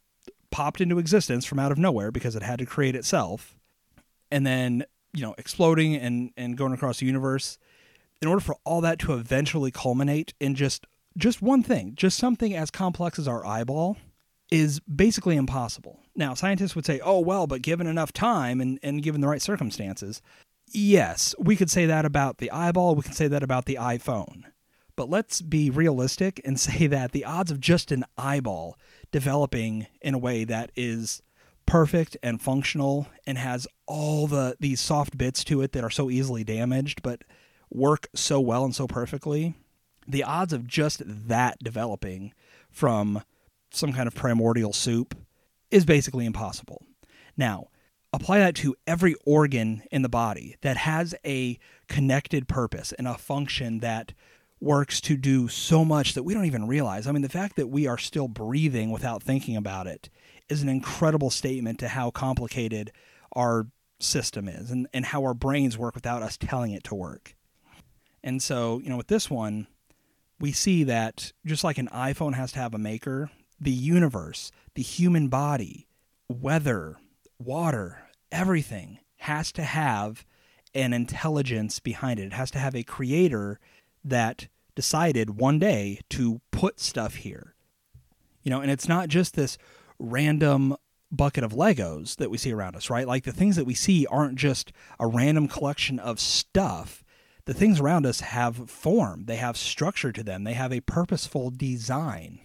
[0.51, 3.57] popped into existence from out of nowhere because it had to create itself,
[4.33, 4.85] and then,
[5.17, 7.59] you know, exploding and, and going across the universe,
[8.21, 12.55] in order for all that to eventually culminate in just just one thing, just something
[12.55, 13.97] as complex as our eyeball,
[14.51, 16.03] is basically impossible.
[16.15, 19.41] Now, scientists would say, oh, well, but given enough time and, and given the right
[19.41, 20.21] circumstances,
[20.69, 24.45] yes, we could say that about the eyeball, we can say that about the iPhone.
[24.95, 28.79] But let's be realistic and say that the odds of just an eyeball
[29.11, 31.23] developing in a way that is
[31.67, 36.11] perfect and functional and has all the these soft bits to it that are so
[36.11, 37.23] easily damaged but
[37.71, 39.55] work so well and so perfectly
[40.07, 42.33] the odds of just that developing
[42.71, 43.23] from
[43.73, 45.17] some kind of primordial soup
[45.71, 46.87] is basically impossible
[47.37, 47.67] now
[48.13, 53.19] apply that to every organ in the body that has a connected purpose and a
[53.19, 54.13] function that
[54.61, 57.07] works to do so much that we don't even realize.
[57.07, 60.09] I mean, the fact that we are still breathing without thinking about it
[60.49, 62.93] is an incredible statement to how complicated
[63.35, 63.67] our
[63.99, 67.35] system is and, and how our brains work without us telling it to work.
[68.23, 69.67] And so, you know, with this one,
[70.39, 73.31] we see that just like an iPhone has to have a maker,
[73.61, 75.87] the universe, the human body,
[76.29, 76.97] weather,
[77.39, 80.27] water, everything has to have
[80.75, 82.27] an intelligence behind it.
[82.27, 83.59] It has to have a creator
[84.05, 87.55] that decided one day to put stuff here.
[88.43, 89.57] You know, and it's not just this
[89.99, 90.77] random
[91.11, 93.07] bucket of Legos that we see around us, right?
[93.07, 97.05] Like the things that we see aren't just a random collection of stuff.
[97.45, 101.51] The things around us have form, they have structure to them, they have a purposeful
[101.51, 102.41] design.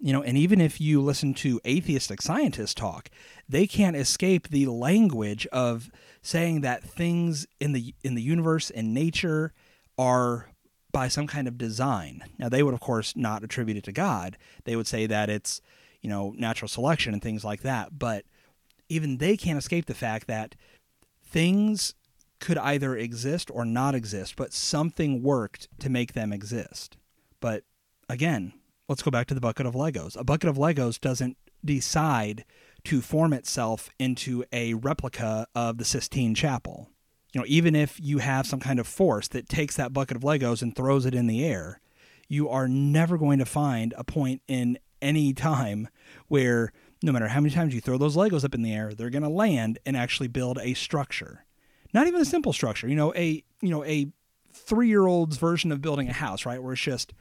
[0.00, 3.10] You know, and even if you listen to atheistic scientists talk,
[3.48, 5.90] they can't escape the language of
[6.22, 9.52] saying that things in the in the universe and nature
[9.96, 10.50] are
[10.92, 12.24] by some kind of design.
[12.38, 14.38] Now, they would, of course, not attribute it to God.
[14.64, 15.60] They would say that it's,
[16.00, 17.98] you know, natural selection and things like that.
[17.98, 18.24] But
[18.88, 20.54] even they can't escape the fact that
[21.22, 21.94] things
[22.40, 26.96] could either exist or not exist, but something worked to make them exist.
[27.40, 27.64] But
[28.08, 28.52] again,
[28.88, 30.16] let's go back to the bucket of Legos.
[30.16, 32.44] A bucket of Legos doesn't decide
[32.84, 36.88] to form itself into a replica of the Sistine Chapel
[37.32, 40.22] you know, even if you have some kind of force that takes that bucket of
[40.22, 41.80] Legos and throws it in the air,
[42.28, 45.88] you are never going to find a point in any time
[46.28, 49.10] where no matter how many times you throw those Legos up in the air, they're
[49.10, 51.44] going to land and actually build a structure.
[51.94, 54.10] Not even a simple structure, you know, a you know, a
[54.54, 56.62] 3-year-old's version of building a house, right?
[56.62, 57.12] Where it's just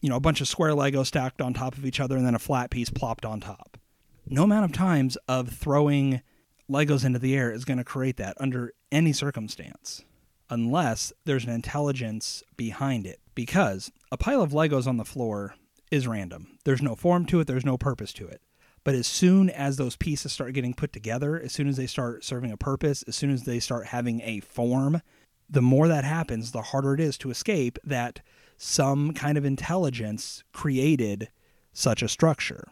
[0.00, 2.34] you know, a bunch of square Legos stacked on top of each other and then
[2.34, 3.78] a flat piece plopped on top.
[4.26, 6.22] No amount of times of throwing
[6.70, 10.04] Legos into the air is going to create that under any circumstance,
[10.50, 13.20] unless there's an intelligence behind it.
[13.34, 15.54] Because a pile of Legos on the floor
[15.90, 16.58] is random.
[16.64, 18.40] There's no form to it, there's no purpose to it.
[18.84, 22.24] But as soon as those pieces start getting put together, as soon as they start
[22.24, 25.02] serving a purpose, as soon as they start having a form,
[25.50, 28.20] the more that happens, the harder it is to escape that
[28.56, 31.30] some kind of intelligence created
[31.72, 32.68] such a structure.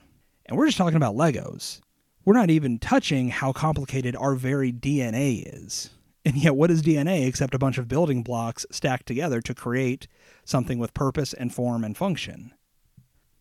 [0.47, 1.81] And we're just talking about Legos
[2.25, 5.91] we're not even touching how complicated our very DNA is.
[6.25, 10.09] And yet, what is DNA except a bunch of building blocks stacked together to create
[10.45, 12.53] something with purpose and form and function?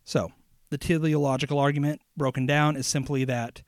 [0.03, 0.31] So,
[0.69, 3.61] the teleological argument broken down is simply that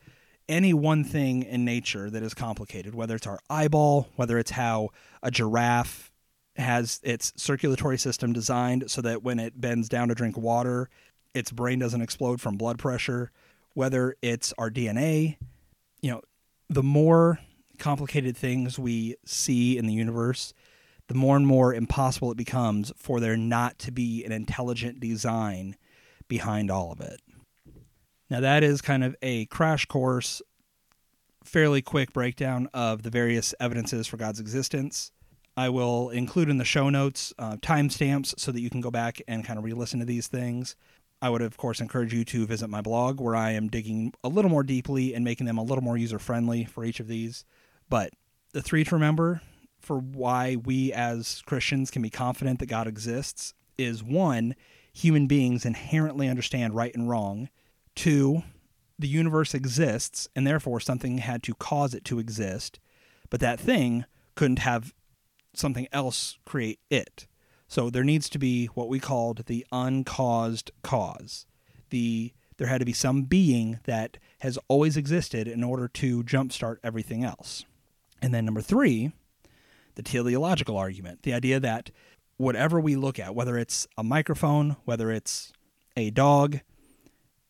[0.47, 4.89] any one thing in nature that is complicated, whether it's our eyeball, whether it's how
[5.23, 6.11] a giraffe
[6.55, 10.89] has its circulatory system designed so that when it bends down to drink water,
[11.33, 13.31] its brain doesn't explode from blood pressure,
[13.73, 15.37] whether it's our DNA,
[16.01, 16.21] you know,
[16.69, 17.39] the more
[17.77, 20.53] complicated things we see in the universe,
[21.07, 25.75] the more and more impossible it becomes for there not to be an intelligent design
[26.27, 27.21] behind all of it.
[28.29, 30.41] Now, that is kind of a crash course,
[31.43, 35.11] fairly quick breakdown of the various evidences for God's existence.
[35.57, 39.21] I will include in the show notes uh, timestamps so that you can go back
[39.27, 40.75] and kind of re listen to these things.
[41.21, 44.27] I would, of course, encourage you to visit my blog where I am digging a
[44.27, 47.45] little more deeply and making them a little more user friendly for each of these.
[47.89, 48.11] But
[48.51, 49.41] the three to remember
[49.79, 54.55] for why we as Christians can be confident that God exists is one,
[54.95, 57.49] human beings inherently understand right and wrong.
[57.95, 58.43] Two,
[58.97, 62.79] the universe exists and therefore something had to cause it to exist,
[63.29, 64.05] but that thing
[64.35, 64.93] couldn't have
[65.53, 67.27] something else create it.
[67.67, 71.45] So there needs to be what we called the uncaused cause.
[71.89, 76.77] The there had to be some being that has always existed in order to jumpstart
[76.85, 77.65] everything else.
[78.21, 79.11] And then number three,
[79.95, 81.91] the teleological argument, the idea that
[82.37, 85.53] whatever we look at, whether it's a microphone, whether it's
[85.95, 86.59] a dog,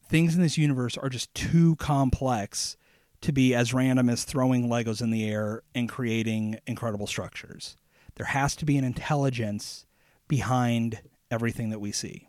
[0.07, 2.77] things in this universe are just too complex
[3.21, 7.75] to be as random as throwing Legos in the air and creating incredible structures.
[8.15, 9.85] There has to be an intelligence
[10.27, 12.27] behind everything that we see.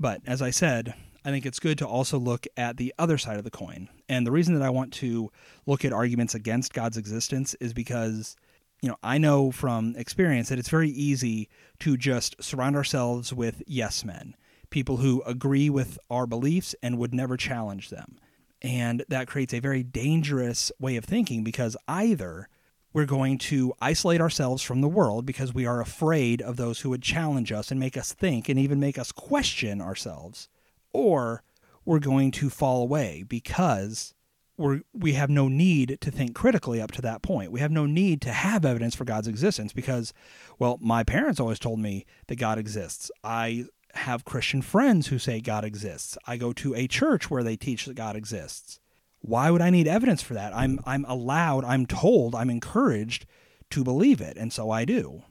[0.00, 3.38] But as I said, I think it's good to also look at the other side
[3.38, 3.88] of the coin.
[4.08, 5.30] And the reason that I want to
[5.66, 8.36] look at arguments against God's existence is because,
[8.80, 11.48] you know, I know from experience that it's very easy
[11.80, 14.34] to just surround ourselves with yes men,
[14.70, 18.18] people who agree with our beliefs and would never challenge them.
[18.60, 22.48] And that creates a very dangerous way of thinking because either
[22.94, 26.90] we're going to isolate ourselves from the world because we are afraid of those who
[26.90, 30.48] would challenge us and make us think and even make us question ourselves
[30.92, 31.42] or
[31.84, 34.13] we're going to fall away because
[34.56, 37.50] we're, we have no need to think critically up to that point.
[37.50, 40.12] We have no need to have evidence for God's existence because,
[40.58, 43.10] well, my parents always told me that God exists.
[43.22, 46.18] I have Christian friends who say God exists.
[46.26, 48.78] I go to a church where they teach that God exists.
[49.20, 50.54] Why would I need evidence for that?
[50.54, 53.24] I'm I'm allowed, I'm told, I'm encouraged
[53.70, 55.22] to believe it, and so I do.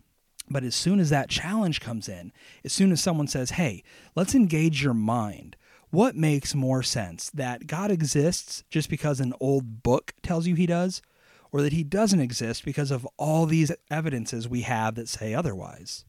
[0.50, 2.32] But as soon as that challenge comes in,
[2.66, 3.84] as soon as someone says, hey,
[4.16, 5.56] let's engage your mind,
[5.93, 7.29] what makes more sense?
[7.29, 11.03] That God exists just because an old book tells you he does,
[11.51, 16.03] or that he doesn't exist because of all these evidences we have that say otherwise?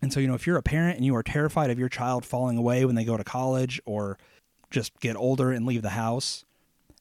[0.00, 2.24] And so, you know, if you're a parent and you are terrified of your child
[2.24, 4.16] falling away when they go to college or
[4.70, 6.46] just get older and leave the house,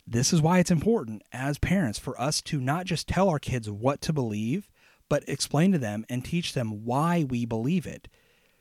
[0.05, 3.71] this is why it's important as parents for us to not just tell our kids
[3.71, 4.69] what to believe,
[5.07, 8.09] but explain to them and teach them why we believe it.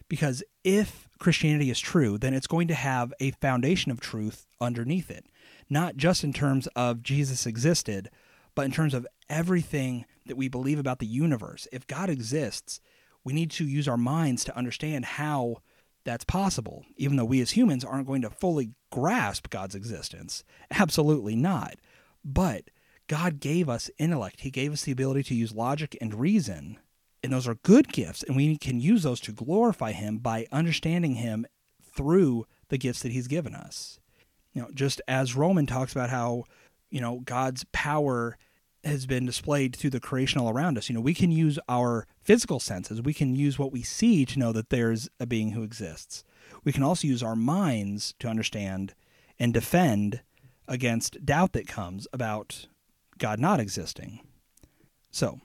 [0.08, 5.10] Because if Christianity is true, then it's going to have a foundation of truth underneath
[5.10, 5.26] it,
[5.70, 8.10] not just in terms of Jesus existed,
[8.54, 11.66] but in terms of everything that we believe about the universe.
[11.72, 12.80] If God exists,
[13.24, 15.58] we need to use our minds to understand how
[16.04, 20.44] that's possible, even though we as humans aren't going to fully grasp God's existence.
[20.70, 21.76] Absolutely not.
[22.24, 22.64] But
[23.06, 24.42] God gave us intellect.
[24.42, 26.78] He gave us the ability to use logic and reason.
[27.24, 28.22] And those are good gifts.
[28.22, 31.46] And we can use those to glorify Him by understanding Him
[31.82, 33.98] through the gifts that He's given us.
[34.52, 36.44] You know, just as Roman talks about how,
[36.90, 38.36] you know, God's power
[38.84, 40.90] has been displayed through the creation all around us.
[40.90, 44.38] You know, we can use our physical senses, we can use what we see to
[44.38, 46.24] know that there's a being who exists.
[46.62, 48.92] We can also use our minds to understand
[49.38, 50.20] and defend
[50.68, 52.66] against doubt that comes about
[53.16, 54.20] God not existing.
[55.10, 55.40] So,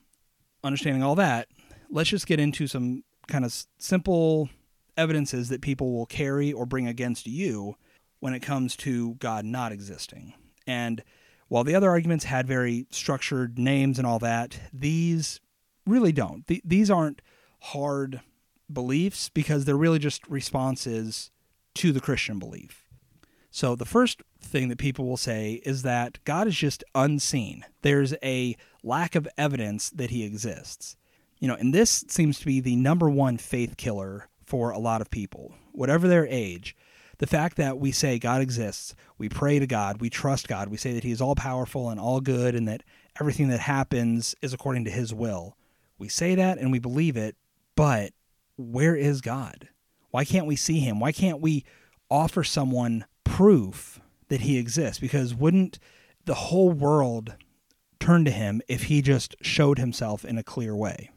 [0.61, 1.47] understanding all that,
[1.89, 4.49] let's just get into some kind of simple
[4.97, 7.76] evidences that people will carry or bring against you
[8.20, 10.34] when it comes to God not existing.
[10.68, 11.03] And
[11.47, 15.39] while the other arguments had very structured names and all that, these
[15.86, 16.45] really don't.
[16.47, 17.22] Th- these aren't
[17.61, 18.22] hard
[18.72, 21.32] beliefs because they're really just responses
[21.76, 22.88] to the Christian belief.
[23.51, 27.66] So the first thing that people will say is that God is just unseen.
[27.82, 30.95] There's a lack of evidence that he exists.
[31.39, 35.01] You know, and this seems to be the number one faith killer for a lot
[35.01, 36.75] of people, whatever their age.
[37.19, 40.77] The fact that we say God exists, we pray to God, we trust God, we
[40.77, 42.83] say that He is all powerful and all good, and that
[43.19, 45.55] everything that happens is according to His will.
[45.97, 47.35] We say that and we believe it,
[47.75, 48.13] but
[48.57, 49.69] where is God?
[50.11, 50.99] Why can't we see Him?
[50.99, 51.65] Why can't we
[52.09, 54.99] offer someone proof that He exists?
[54.99, 55.77] Because wouldn't
[56.25, 57.35] the whole world
[57.99, 61.11] turn to Him if He just showed Himself in a clear way?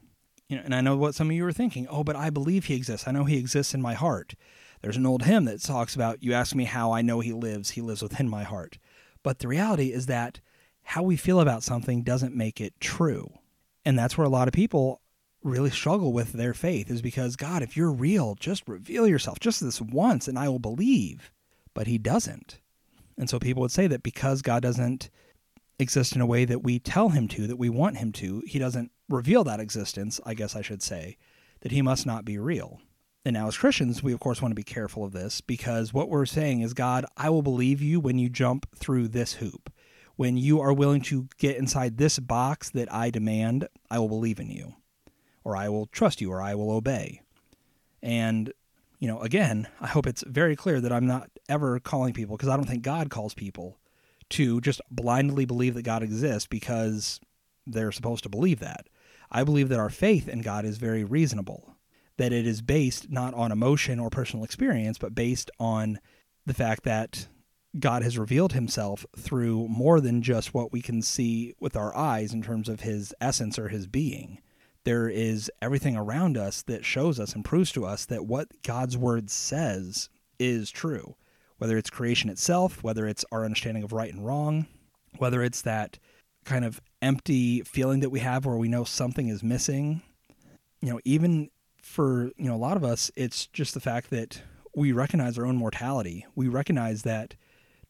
[0.52, 1.86] You know, and I know what some of you are thinking.
[1.88, 3.08] Oh, but I believe He exists.
[3.08, 4.34] I know He exists in my heart.
[4.82, 7.70] There's an old hymn that talks about, You ask me how I know He lives,
[7.70, 8.76] He lives within my heart.
[9.22, 10.40] But the reality is that
[10.82, 13.32] how we feel about something doesn't make it true.
[13.86, 15.00] And that's where a lot of people
[15.42, 19.62] really struggle with their faith is because, God, if you're real, just reveal yourself just
[19.62, 21.32] this once and I will believe.
[21.72, 22.58] But He doesn't.
[23.16, 25.08] And so people would say that because God doesn't
[25.78, 28.58] exist in a way that we tell Him to, that we want Him to, He
[28.58, 31.16] doesn't reveal that existence, I guess I should say,
[31.60, 32.80] that He must not be real.
[33.24, 36.08] And now, as Christians, we of course want to be careful of this because what
[36.08, 39.72] we're saying is, God, I will believe you when you jump through this hoop.
[40.16, 44.40] When you are willing to get inside this box that I demand, I will believe
[44.40, 44.74] in you,
[45.42, 47.22] or I will trust you, or I will obey.
[48.02, 48.52] And,
[48.98, 52.50] you know, again, I hope it's very clear that I'm not ever calling people, because
[52.50, 53.78] I don't think God calls people
[54.30, 57.20] to just blindly believe that God exists because
[57.66, 58.88] they're supposed to believe that.
[59.32, 61.72] I believe that our faith in God is very reasonable
[62.18, 65.98] that it is based not on emotion or personal experience, but based on
[66.46, 67.28] the fact that
[67.78, 72.34] God has revealed himself through more than just what we can see with our eyes
[72.34, 74.40] in terms of his essence or his being.
[74.84, 78.98] There is everything around us that shows us and proves to us that what God's
[78.98, 81.16] word says is true.
[81.58, 84.66] Whether it's creation itself, whether it's our understanding of right and wrong,
[85.18, 85.98] whether it's that
[86.44, 90.00] kind of empty feeling that we have where we know something is missing.
[90.80, 91.50] You know, even
[91.82, 94.40] for you know a lot of us it's just the fact that
[94.74, 96.24] we recognize our own mortality.
[96.34, 97.34] We recognize that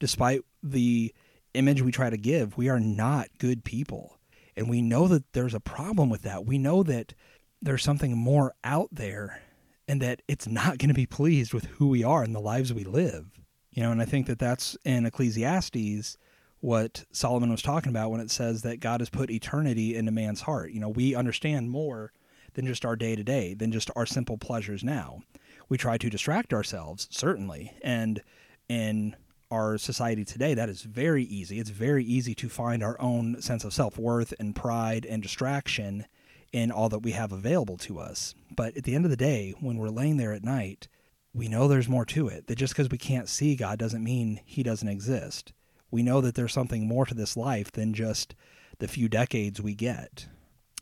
[0.00, 1.14] despite the
[1.54, 4.18] image we try to give we are not good people.
[4.56, 6.44] And we know that there's a problem with that.
[6.44, 7.14] We know that
[7.62, 9.40] there's something more out there
[9.88, 12.72] and that it's not going to be pleased with who we are and the lives
[12.72, 13.26] we live.
[13.70, 16.16] You know and i think that that's in ecclesiastes
[16.62, 20.40] what solomon was talking about when it says that god has put eternity into man's
[20.40, 22.12] heart you know we understand more
[22.54, 25.22] than just our day to day, than just our simple pleasures now.
[25.68, 27.72] We try to distract ourselves, certainly.
[27.82, 28.22] And
[28.68, 29.16] in
[29.50, 31.58] our society today, that is very easy.
[31.58, 36.06] It's very easy to find our own sense of self worth and pride and distraction
[36.52, 38.34] in all that we have available to us.
[38.54, 40.88] But at the end of the day, when we're laying there at night,
[41.32, 42.46] we know there's more to it.
[42.46, 45.52] That just because we can't see God doesn't mean He doesn't exist.
[45.92, 48.34] We know that there's something more to this life than just
[48.78, 50.26] the few decades we get.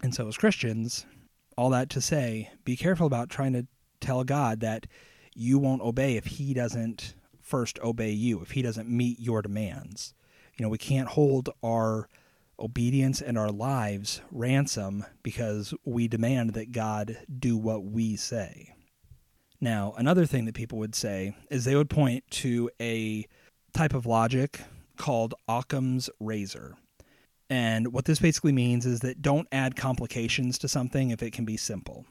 [0.03, 1.05] And so, as Christians,
[1.59, 3.67] all that to say, be careful about trying to
[4.01, 4.87] tell God that
[5.35, 10.15] you won't obey if He doesn't first obey you, if He doesn't meet your demands.
[10.57, 12.09] You know, we can't hold our
[12.59, 18.75] obedience and our lives ransom because we demand that God do what we say.
[19.61, 23.27] Now, another thing that people would say is they would point to a
[23.73, 24.61] type of logic
[25.01, 26.76] called Occam's razor.
[27.48, 31.46] And what this basically means is that don't add complications to something if it can
[31.46, 32.05] be simple.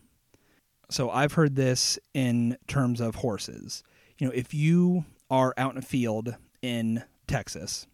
[0.89, 3.83] So I've heard this in terms of horses.
[4.17, 7.85] You know, if you are out in a field in Texas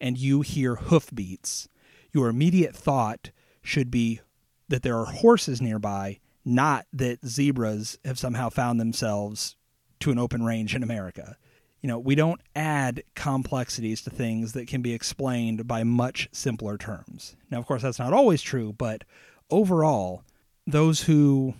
[0.00, 1.68] and you hear hoofbeats,
[2.12, 3.30] your immediate thought
[3.62, 4.20] should be
[4.68, 9.54] that there are horses nearby, not that zebras have somehow found themselves
[10.00, 11.36] to an open range in America
[11.84, 16.78] you know, we don't add complexities to things that can be explained by much simpler
[16.78, 17.36] terms.
[17.50, 19.04] Now, of course, that's not always true, but
[19.50, 20.22] overall,
[20.66, 21.52] those who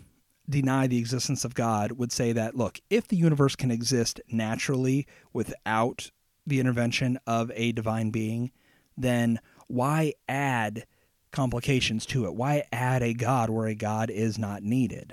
[0.49, 5.07] deny the existence of God would say that, look, if the universe can exist naturally
[5.35, 6.11] without
[6.47, 8.51] the intervention of a divine being,
[8.97, 10.87] then why add
[11.33, 12.35] complications to it?
[12.35, 15.13] Why add a God where a God is not needed?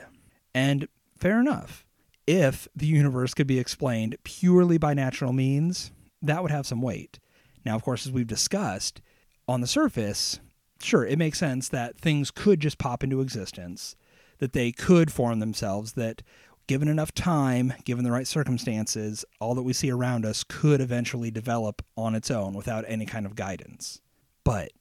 [0.55, 0.87] And
[1.17, 1.85] fair enough
[2.31, 7.19] if the universe could be explained purely by natural means, that would have some weight.
[7.65, 9.01] Now, of course, as we've discussed,
[9.49, 10.39] on the surface,
[10.81, 13.97] sure, it makes sense that things could just pop into existence,
[14.37, 16.21] that they could form themselves, that
[16.67, 21.31] given enough time, given the right circumstances, all that we see around us could eventually
[21.31, 23.99] develop on its own without any kind of guidance.
[24.45, 24.71] But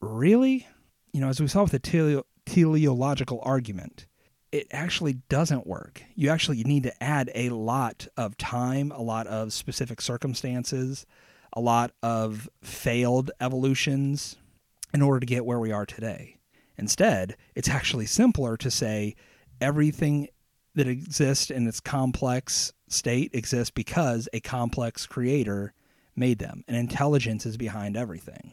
[0.00, 0.66] really,
[1.12, 4.06] you know, as we saw with the tele- teleological argument,
[4.54, 6.04] it actually doesn't work.
[6.14, 11.06] You actually need to add a lot of time, a lot of specific circumstances,
[11.52, 14.36] a lot of failed evolutions
[14.92, 16.36] in order to get where we are today.
[16.78, 19.16] Instead, it's actually simpler to say
[19.60, 20.28] everything
[20.76, 25.72] that exists in its complex state exists because a complex creator
[26.14, 28.52] made them, and intelligence is behind everything.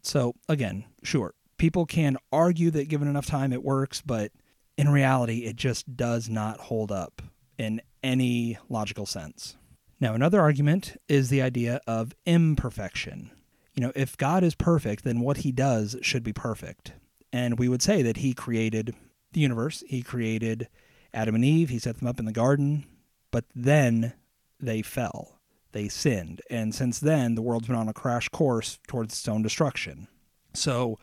[0.00, 4.32] So, again, sure, people can argue that given enough time it works, but
[4.76, 7.22] in reality, it just does not hold up
[7.58, 9.56] in any logical sense.
[10.00, 13.30] Now, another argument is the idea of imperfection.
[13.74, 16.92] You know, if God is perfect, then what he does should be perfect.
[17.32, 18.94] And we would say that he created
[19.32, 20.68] the universe, he created
[21.14, 22.84] Adam and Eve, he set them up in the garden,
[23.30, 24.12] but then
[24.60, 25.38] they fell.
[25.72, 26.42] They sinned.
[26.50, 30.08] And since then, the world's been on a crash course towards its own destruction.
[30.52, 30.98] So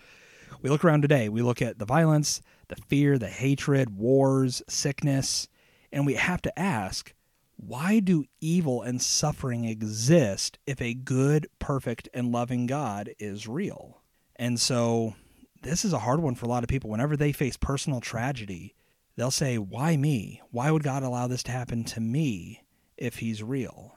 [0.61, 5.47] we look around today, we look at the violence, the fear, the hatred, wars, sickness,
[5.91, 7.13] and we have to ask
[7.57, 14.01] why do evil and suffering exist if a good, perfect, and loving God is real?
[14.38, 15.15] And so
[15.61, 16.89] this is a hard one for a lot of people.
[16.89, 18.76] Whenever they face personal tragedy,
[19.17, 20.41] they'll say, Why me?
[20.51, 22.63] Why would God allow this to happen to me
[22.97, 23.93] if he's real?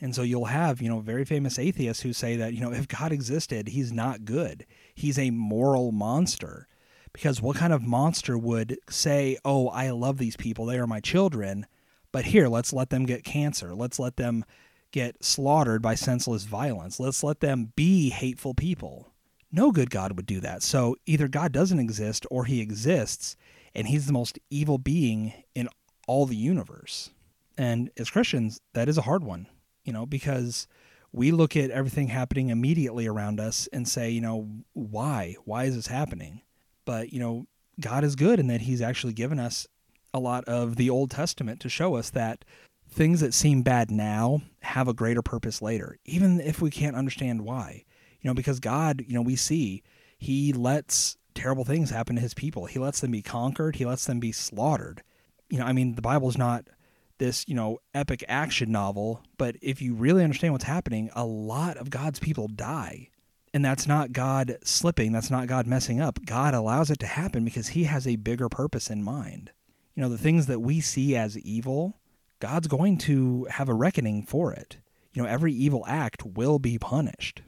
[0.00, 2.86] And so you'll have, you know, very famous atheists who say that, you know, if
[2.86, 4.66] God existed, he's not good.
[4.94, 6.68] He's a moral monster.
[7.14, 11.00] Because what kind of monster would say, oh, I love these people, they are my
[11.00, 11.66] children,
[12.12, 13.74] but here, let's let them get cancer.
[13.74, 14.44] Let's let them
[14.92, 17.00] get slaughtered by senseless violence.
[17.00, 19.12] Let's let them be hateful people.
[19.50, 20.62] No good God would do that.
[20.62, 23.36] So either God doesn't exist or he exists
[23.74, 25.68] and he's the most evil being in
[26.06, 27.10] all the universe.
[27.58, 29.48] And as Christians, that is a hard one,
[29.84, 30.68] you know, because
[31.12, 35.36] we look at everything happening immediately around us and say, you know, why?
[35.44, 36.42] Why is this happening?
[36.84, 37.46] But, you know,
[37.80, 39.66] God is good in that he's actually given us
[40.12, 42.44] a lot of the Old Testament to show us that
[42.88, 47.42] things that seem bad now have a greater purpose later, even if we can't understand
[47.42, 47.84] why.
[48.20, 49.82] You know, because God, you know, we see
[50.18, 52.66] he lets terrible things happen to his people.
[52.66, 55.02] He lets them be conquered, he lets them be slaughtered.
[55.50, 56.66] You know, I mean, the Bible's not
[57.18, 61.76] this, you know, epic action novel, but if you really understand what's happening, a lot
[61.76, 63.08] of God's people die.
[63.54, 66.18] And that's not God slipping, that's not God messing up.
[66.26, 69.52] God allows it to happen because he has a bigger purpose in mind.
[69.94, 72.00] You know, the things that we see as evil,
[72.40, 74.78] God's going to have a reckoning for it.
[75.12, 77.42] You know, every evil act will be punished.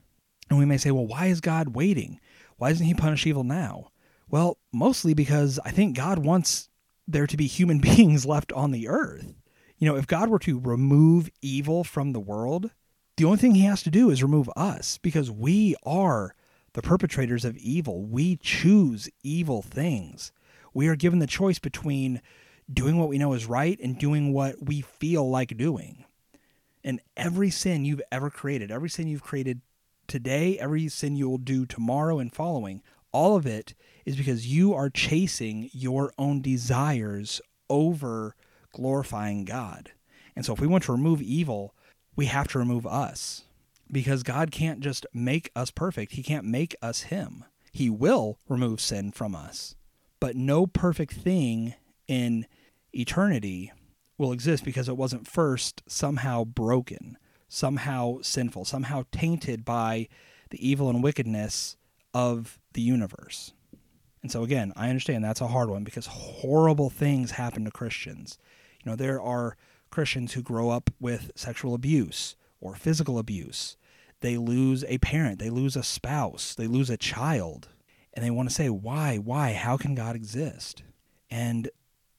[0.48, 2.20] And we may say, well, why is God waiting?
[2.57, 3.88] Why doesn't he punish evil now?
[4.30, 6.68] Well, mostly because I think God wants
[7.09, 9.34] there to be human beings left on the earth.
[9.78, 12.70] You know, if God were to remove evil from the world,
[13.16, 16.34] the only thing he has to do is remove us because we are
[16.74, 18.02] the perpetrators of evil.
[18.02, 20.32] We choose evil things.
[20.74, 22.20] We are given the choice between
[22.70, 26.04] doing what we know is right and doing what we feel like doing.
[26.84, 29.62] And every sin you've ever created, every sin you've created
[30.06, 34.74] today, every sin you will do tomorrow and following, all of it is because you
[34.74, 37.40] are chasing your own desires
[37.70, 38.36] over
[38.72, 39.92] glorifying God.
[40.36, 41.74] And so if we want to remove evil,
[42.16, 43.44] we have to remove us
[43.92, 46.12] because God can't just make us perfect.
[46.12, 47.44] He can't make us Him.
[47.72, 49.76] He will remove sin from us.
[50.18, 51.74] But no perfect thing
[52.08, 52.46] in
[52.92, 53.72] eternity
[54.18, 60.08] will exist because it wasn't first somehow broken somehow sinful, somehow tainted by
[60.50, 61.76] the evil and wickedness
[62.14, 63.52] of the universe.
[64.22, 68.38] And so, again, I understand that's a hard one because horrible things happen to Christians.
[68.84, 69.56] You know, there are
[69.91, 73.76] Christians who grow up with sexual abuse or physical abuse.
[74.20, 77.68] They lose a parent, they lose a spouse, they lose a child,
[78.14, 80.82] and they want to say, why, why, how can God exist?
[81.30, 81.68] And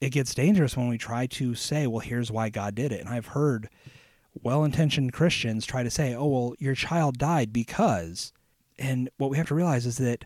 [0.00, 3.00] it gets dangerous when we try to say, well, here's why God did it.
[3.00, 3.68] And I've heard
[4.42, 8.32] well intentioned Christians try to say, oh, well, your child died because.
[8.78, 10.24] And what we have to realize is that,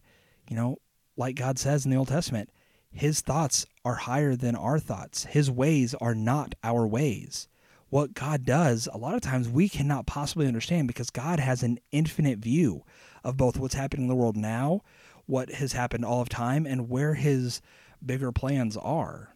[0.49, 0.77] you know,
[1.17, 2.51] like God says in the Old Testament,
[2.93, 7.49] his thoughts are higher than our thoughts, his ways are not our ways.
[7.89, 11.79] What God does, a lot of times we cannot possibly understand because God has an
[11.91, 12.85] infinite view
[13.23, 14.81] of both what's happening in the world now,
[15.27, 17.61] what has happened all of time, and where his
[18.05, 19.35] bigger plans are.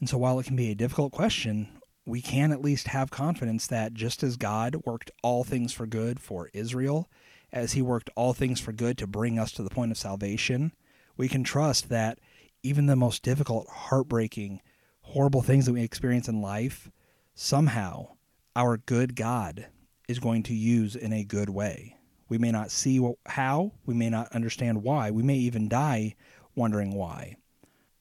[0.00, 1.68] And so while it can be a difficult question,
[2.06, 6.20] we can at least have confidence that just as God worked all things for good
[6.20, 7.08] for Israel,
[7.52, 10.72] as he worked all things for good to bring us to the point of salvation,
[11.16, 12.18] we can trust that
[12.62, 14.60] even the most difficult, heartbreaking,
[15.02, 16.90] horrible things that we experience in life,
[17.34, 18.08] somehow
[18.56, 19.66] our good God
[20.08, 21.96] is going to use in a good way.
[22.28, 26.14] We may not see how, we may not understand why, we may even die
[26.54, 27.36] wondering why.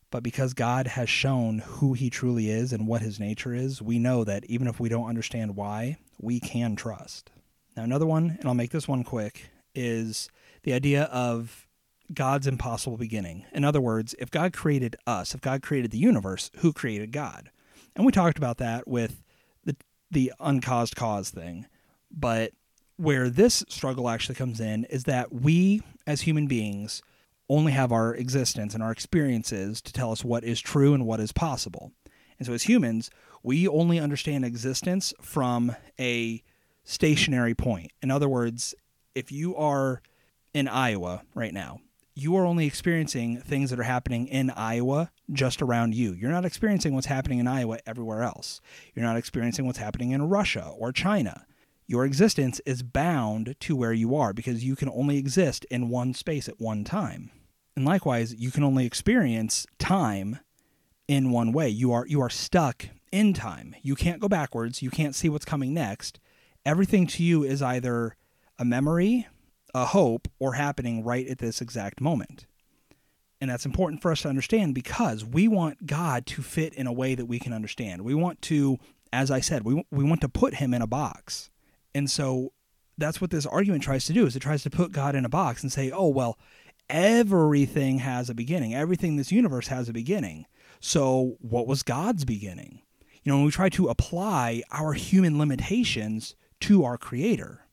[0.09, 3.99] But because God has shown who he truly is and what his nature is, we
[3.99, 7.29] know that even if we don't understand why, we can trust.
[7.75, 10.29] Now, another one, and I'll make this one quick, is
[10.63, 11.66] the idea of
[12.13, 13.45] God's impossible beginning.
[13.51, 17.49] In other words, if God created us, if God created the universe, who created God?
[17.95, 19.23] And we talked about that with
[19.65, 19.75] the
[20.09, 21.65] the uncaused cause thing.
[22.11, 22.53] But
[22.95, 27.01] where this struggle actually comes in is that we as human beings
[27.49, 31.19] only have our existence and our experiences to tell us what is true and what
[31.19, 31.91] is possible.
[32.39, 33.09] And so as humans,
[33.43, 36.43] we only understand existence from a
[36.83, 37.91] stationary point.
[38.01, 38.75] In other words,
[39.15, 40.01] if you are
[40.53, 41.79] in Iowa right now,
[42.17, 46.13] you are only experiencing things that are happening in Iowa just around you.
[46.13, 48.59] You're not experiencing what's happening in Iowa everywhere else.
[48.95, 51.45] You're not experiencing what's happening in Russia or China.
[51.85, 56.15] Your existence is bound to where you are because you can only exist in one
[56.15, 57.29] space at one time.
[57.75, 60.39] And likewise, you can only experience time
[61.07, 61.69] in one way.
[61.69, 63.75] You are you are stuck in time.
[63.83, 64.81] You can't go backwards.
[64.81, 66.19] You can't see what's coming next.
[66.65, 68.15] Everything to you is either
[68.57, 69.27] a memory
[69.81, 72.45] a hope or happening right at this exact moment.
[73.39, 76.93] And that's important for us to understand because we want God to fit in a
[76.93, 78.01] way that we can understand.
[78.01, 78.77] We want to,
[79.13, 81.51] as I said, we, we want to put him in a box.
[81.93, 82.51] And so
[82.97, 85.29] that's what this argument tries to do is it tries to put God in a
[85.29, 86.39] box and say, "Oh, well,
[86.89, 88.73] everything has a beginning.
[88.73, 90.45] Everything in this universe has a beginning.
[90.79, 92.81] So, what was God's beginning?"
[93.23, 97.65] You know, when we try to apply our human limitations to our creator.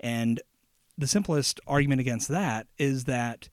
[0.00, 0.40] And
[1.02, 3.48] the simplest argument against that is that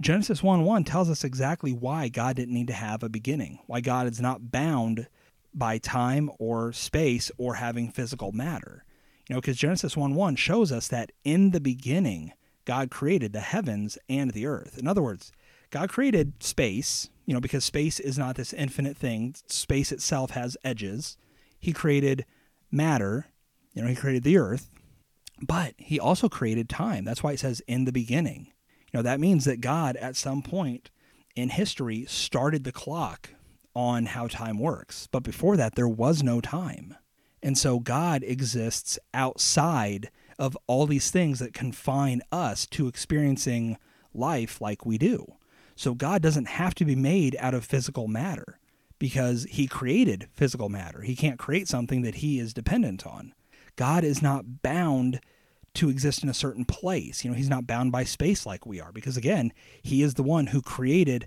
[0.00, 3.80] Genesis 1 1 tells us exactly why God didn't need to have a beginning, why
[3.80, 5.06] God is not bound
[5.54, 8.84] by time or space or having physical matter.
[9.28, 12.32] You know, because Genesis 1 1 shows us that in the beginning,
[12.64, 14.76] God created the heavens and the earth.
[14.76, 15.32] In other words,
[15.70, 20.56] God created space, you know, because space is not this infinite thing, space itself has
[20.64, 21.16] edges.
[21.58, 22.26] He created
[22.70, 23.28] matter,
[23.72, 24.71] you know, He created the earth,
[25.42, 27.04] but he also created time.
[27.04, 28.52] That's why it says in the beginning.
[28.92, 30.90] You know, that means that God at some point
[31.34, 33.30] in history started the clock
[33.74, 35.08] on how time works.
[35.10, 36.96] But before that, there was no time.
[37.42, 43.78] And so God exists outside of all these things that confine us to experiencing
[44.14, 45.26] life like we do.
[45.74, 48.58] So God doesn't have to be made out of physical matter
[48.98, 51.00] because he created physical matter.
[51.00, 53.34] He can't create something that he is dependent on.
[53.74, 55.20] God is not bound
[55.74, 57.24] to exist in a certain place.
[57.24, 59.52] You know, he's not bound by space like we are because again,
[59.82, 61.26] he is the one who created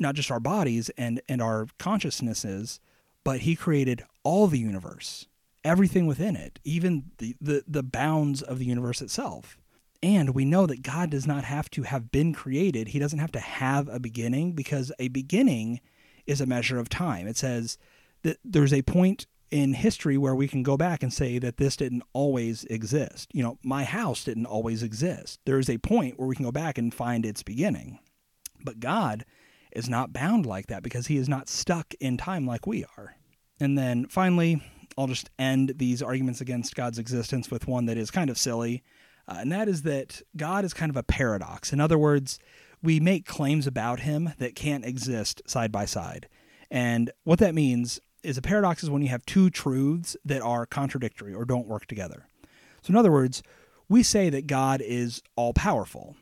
[0.00, 2.80] not just our bodies and and our consciousnesses,
[3.22, 5.26] but he created all the universe,
[5.64, 9.58] everything within it, even the the, the bounds of the universe itself.
[10.02, 12.88] And we know that God does not have to have been created.
[12.88, 15.80] He doesn't have to have a beginning because a beginning
[16.26, 17.26] is a measure of time.
[17.26, 17.78] It says
[18.22, 21.76] that there's a point in history where we can go back and say that this
[21.76, 23.30] didn't always exist.
[23.32, 25.38] You know, my house didn't always exist.
[25.44, 28.00] There is a point where we can go back and find its beginning.
[28.64, 29.24] But God
[29.70, 33.14] is not bound like that because he is not stuck in time like we are.
[33.60, 34.60] And then finally,
[34.98, 38.82] I'll just end these arguments against God's existence with one that is kind of silly,
[39.28, 41.72] uh, and that is that God is kind of a paradox.
[41.72, 42.40] In other words,
[42.82, 46.28] we make claims about him that can't exist side by side.
[46.72, 50.66] And what that means is a paradox is when you have two truths that are
[50.66, 52.26] contradictory or don't work together.
[52.82, 53.42] So, in other words,
[53.88, 56.16] we say that God is all powerful.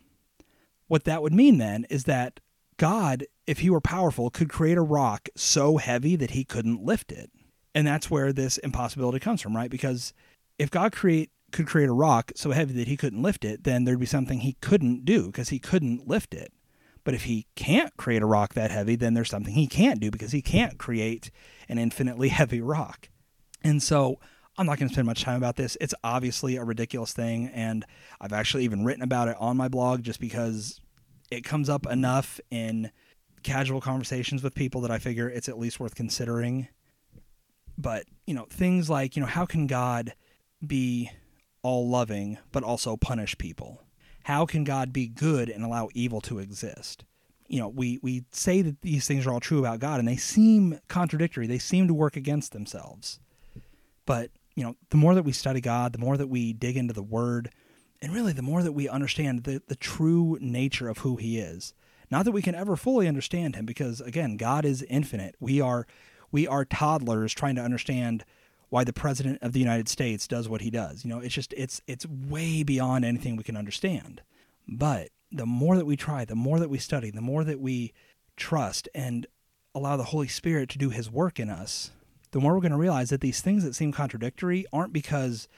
[0.88, 2.40] What that would mean then is that
[2.76, 7.12] God, if he were powerful, could create a rock so heavy that he couldn't lift
[7.12, 7.30] it.
[7.74, 9.70] And that's where this impossibility comes from, right?
[9.70, 10.12] Because
[10.58, 13.84] if God create could create a rock so heavy that he couldn't lift it, then
[13.84, 16.50] there'd be something he couldn't do because he couldn't lift it.
[17.04, 20.10] But if he can't create a rock that heavy, then there's something he can't do
[20.10, 21.30] because he can't create
[21.68, 23.08] an infinitely heavy rock.
[23.62, 24.18] And so
[24.58, 25.76] I'm not going to spend much time about this.
[25.80, 27.48] It's obviously a ridiculous thing.
[27.48, 27.84] And
[28.20, 30.80] I've actually even written about it on my blog just because
[31.30, 32.90] it comes up enough in
[33.42, 36.68] casual conversations with people that I figure it's at least worth considering.
[37.78, 40.14] But, you know, things like, you know, how can God
[40.64, 41.10] be
[41.62, 43.81] all loving but also punish people?
[44.24, 47.04] How can God be good and allow evil to exist?
[47.48, 50.16] You know, we, we say that these things are all true about God and they
[50.16, 51.46] seem contradictory.
[51.46, 53.20] They seem to work against themselves.
[54.06, 56.94] But, you know, the more that we study God, the more that we dig into
[56.94, 57.50] the Word,
[58.00, 61.74] and really the more that we understand the, the true nature of who He is.
[62.10, 65.36] Not that we can ever fully understand Him, because again, God is infinite.
[65.40, 65.86] We are
[66.30, 68.24] we are toddlers trying to understand
[68.72, 71.04] why the president of the United States does what he does.
[71.04, 74.22] You know, it's just it's it's way beyond anything we can understand.
[74.66, 77.92] But the more that we try, the more that we study, the more that we
[78.34, 79.26] trust and
[79.74, 81.90] allow the Holy Spirit to do his work in us,
[82.30, 85.48] the more we're going to realize that these things that seem contradictory aren't because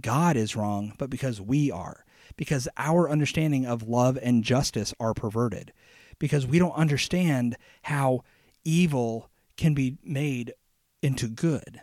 [0.00, 2.06] God is wrong, but because we are.
[2.36, 5.72] because our understanding of love and justice are perverted,
[6.18, 8.22] because we don't understand how
[8.64, 10.54] evil can be made
[11.02, 11.80] into good.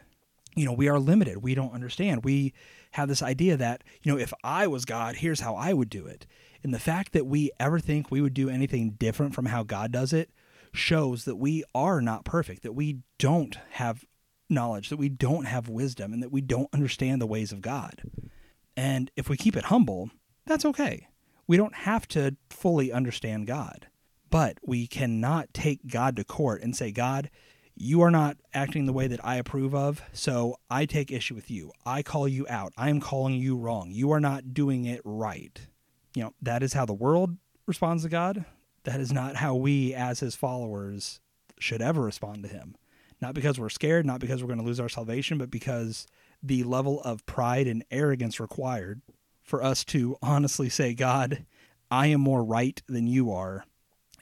[0.55, 1.43] You know, we are limited.
[1.43, 2.23] We don't understand.
[2.23, 2.53] We
[2.91, 6.07] have this idea that, you know, if I was God, here's how I would do
[6.07, 6.25] it.
[6.63, 9.91] And the fact that we ever think we would do anything different from how God
[9.91, 10.31] does it
[10.73, 14.05] shows that we are not perfect, that we don't have
[14.49, 18.01] knowledge, that we don't have wisdom, and that we don't understand the ways of God.
[18.75, 20.09] And if we keep it humble,
[20.45, 21.07] that's okay.
[21.47, 23.87] We don't have to fully understand God,
[24.29, 27.29] but we cannot take God to court and say, God,
[27.81, 31.49] you are not acting the way that I approve of, so I take issue with
[31.49, 31.71] you.
[31.85, 32.73] I call you out.
[32.77, 33.89] I am calling you wrong.
[33.89, 35.57] You are not doing it right.
[36.13, 38.43] You know, that is how the world responds to God.
[38.83, 41.21] That is not how we, as his followers,
[41.57, 42.75] should ever respond to him.
[43.21, 46.05] Not because we're scared, not because we're going to lose our salvation, but because
[46.43, 49.01] the level of pride and arrogance required
[49.41, 51.45] for us to honestly say, God,
[51.89, 53.65] I am more right than you are,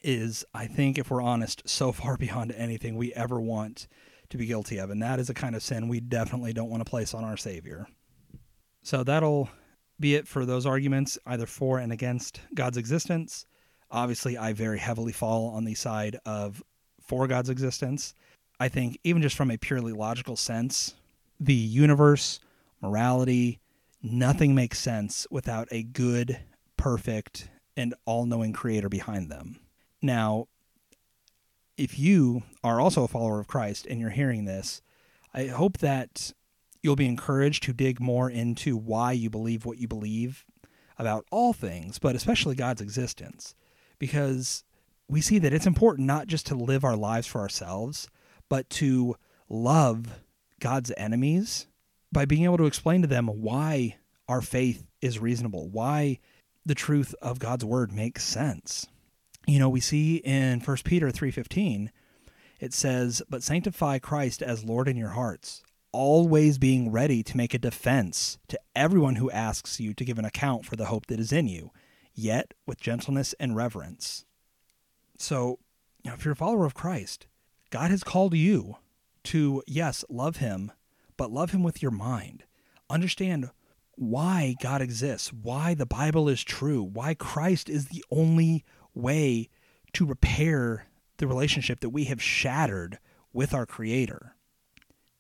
[0.03, 3.87] is, I think, if we're honest, so far beyond anything we ever want
[4.29, 4.89] to be guilty of.
[4.89, 7.37] And that is a kind of sin we definitely don't want to place on our
[7.37, 7.87] Savior.
[8.83, 9.49] So that'll
[9.99, 13.45] be it for those arguments, either for and against God's existence.
[13.89, 16.61] Obviously, I very heavily fall on the side of
[17.01, 18.13] for God's existence.
[18.59, 20.95] I think, even just from a purely logical sense,
[21.39, 22.39] the universe,
[22.81, 23.59] morality,
[24.01, 26.39] nothing makes sense without a good,
[26.75, 29.59] perfect, and all knowing creator behind them.
[30.08, 30.47] Now,
[31.78, 34.82] if you are also a follower of Christ and you're hearing this,
[35.34, 36.32] I hope that
[36.82, 40.45] you'll be encouraged to dig more into why you believe what you believe
[40.97, 43.53] about all things, but especially God's existence,
[43.99, 44.64] because
[45.10, 48.08] we see that it's important not just to live our lives for ourselves,
[48.47, 49.16] but to
[49.49, 50.22] love
[50.62, 51.68] God's enemies
[52.14, 53.97] by being able to explain to them why
[54.30, 56.20] our faith is reasonable, why
[56.66, 58.88] the truth of God's word makes sense.
[59.49, 61.89] You know, we see in 1 Peter 3:15
[62.59, 67.53] it says, "But sanctify Christ as Lord in your hearts, always being ready to make
[67.53, 71.19] a defense to everyone who asks you to give an account for the hope that
[71.19, 71.71] is in you,
[72.13, 74.25] yet with gentleness and reverence."
[75.17, 75.59] So,
[76.03, 77.27] if you're a follower of Christ,
[77.69, 78.75] God has called you
[79.23, 80.73] to, yes, love Him,
[81.15, 82.43] but love Him with your mind.
[82.89, 83.49] Understand
[83.95, 88.65] why God exists, why the Bible is true, why Christ is the only
[88.97, 89.49] way
[89.93, 90.87] to repair
[91.17, 92.99] the relationship that we have shattered
[93.33, 94.35] with our Creator.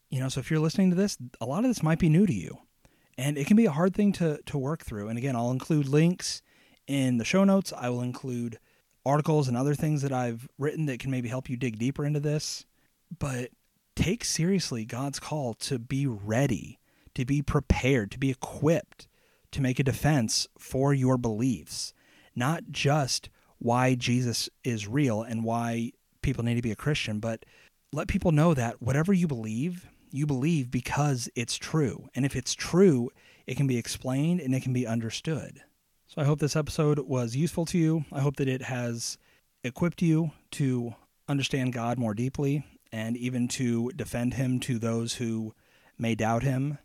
[0.09, 2.25] You know, so if you're listening to this, a lot of this might be new
[2.25, 2.59] to you.
[3.17, 5.09] And it can be a hard thing to, to work through.
[5.09, 6.41] And again, I'll include links
[6.85, 7.73] in the show notes.
[7.75, 8.59] I will include
[9.05, 12.19] articles and other things that I've written that can maybe help you dig deeper into
[12.19, 12.65] this.
[13.17, 13.49] But
[13.95, 16.79] take seriously God's call to be ready,
[17.15, 19.07] to be prepared, to be equipped
[19.51, 21.93] to make a defense for your beliefs,
[22.35, 23.29] not just
[23.59, 25.91] why Jesus is real and why
[26.21, 27.45] people need to be a Christian, but
[27.91, 32.07] let people know that whatever you believe, you believe because it's true.
[32.15, 33.09] And if it's true,
[33.45, 35.61] it can be explained and it can be understood.
[36.07, 38.05] So I hope this episode was useful to you.
[38.11, 39.17] I hope that it has
[39.63, 40.95] equipped you to
[41.27, 45.53] understand God more deeply and even to defend Him to those who
[45.97, 46.77] may doubt Him.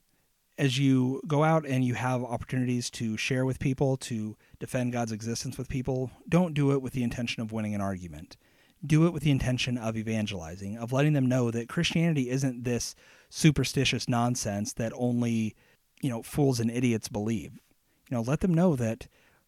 [0.59, 5.13] As you go out and you have opportunities to share with people, to defend God's
[5.13, 8.37] existence with people, don't do it with the intention of winning an argument.
[8.85, 12.95] Do it with the intention of evangelizing, of letting them know that Christianity isn't this
[13.31, 15.55] superstitious nonsense that only,
[16.03, 17.53] you know, fools and idiots believe.
[18.11, 19.07] You know, let them know that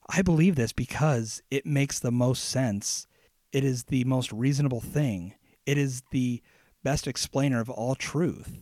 [0.09, 3.07] I believe this because it makes the most sense.
[3.53, 5.35] It is the most reasonable thing.
[5.67, 6.43] It is the
[6.83, 8.59] best explainer of all truth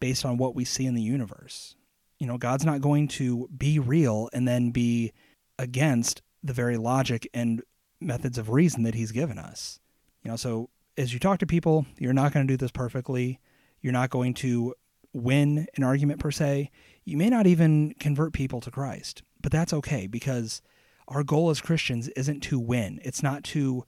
[0.00, 1.76] based on what we see in the universe.
[2.18, 5.12] You know, God's not going to be real and then be
[5.58, 7.62] against the very logic and
[8.00, 9.80] methods of reason that he's given us.
[10.22, 13.38] You know, so as you talk to people, you're not going to do this perfectly.
[13.80, 14.74] You're not going to
[15.12, 16.70] win an argument per se.
[17.04, 19.22] You may not even convert people to Christ.
[19.40, 20.60] But that's okay because
[21.06, 23.00] our goal as Christians isn't to win.
[23.04, 23.84] It's not to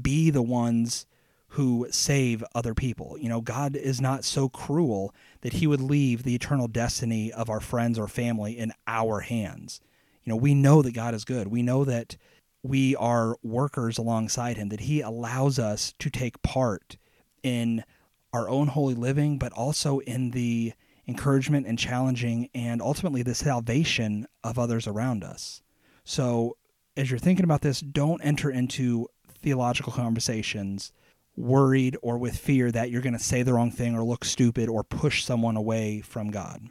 [0.00, 1.06] be the ones
[1.52, 3.18] who save other people.
[3.18, 7.50] You know, God is not so cruel that he would leave the eternal destiny of
[7.50, 9.78] our friends or family in our hands.
[10.24, 11.48] You know, we know that God is good.
[11.48, 12.16] We know that
[12.62, 16.96] we are workers alongside him, that he allows us to take part
[17.42, 17.84] in
[18.32, 20.72] our own holy living, but also in the
[21.06, 25.60] encouragement and challenging and ultimately the salvation of others around us.
[26.02, 26.56] So,
[26.96, 29.08] as you're thinking about this, don't enter into
[29.42, 30.92] theological conversations
[31.36, 34.68] worried or with fear that you're going to say the wrong thing or look stupid
[34.68, 36.68] or push someone away from God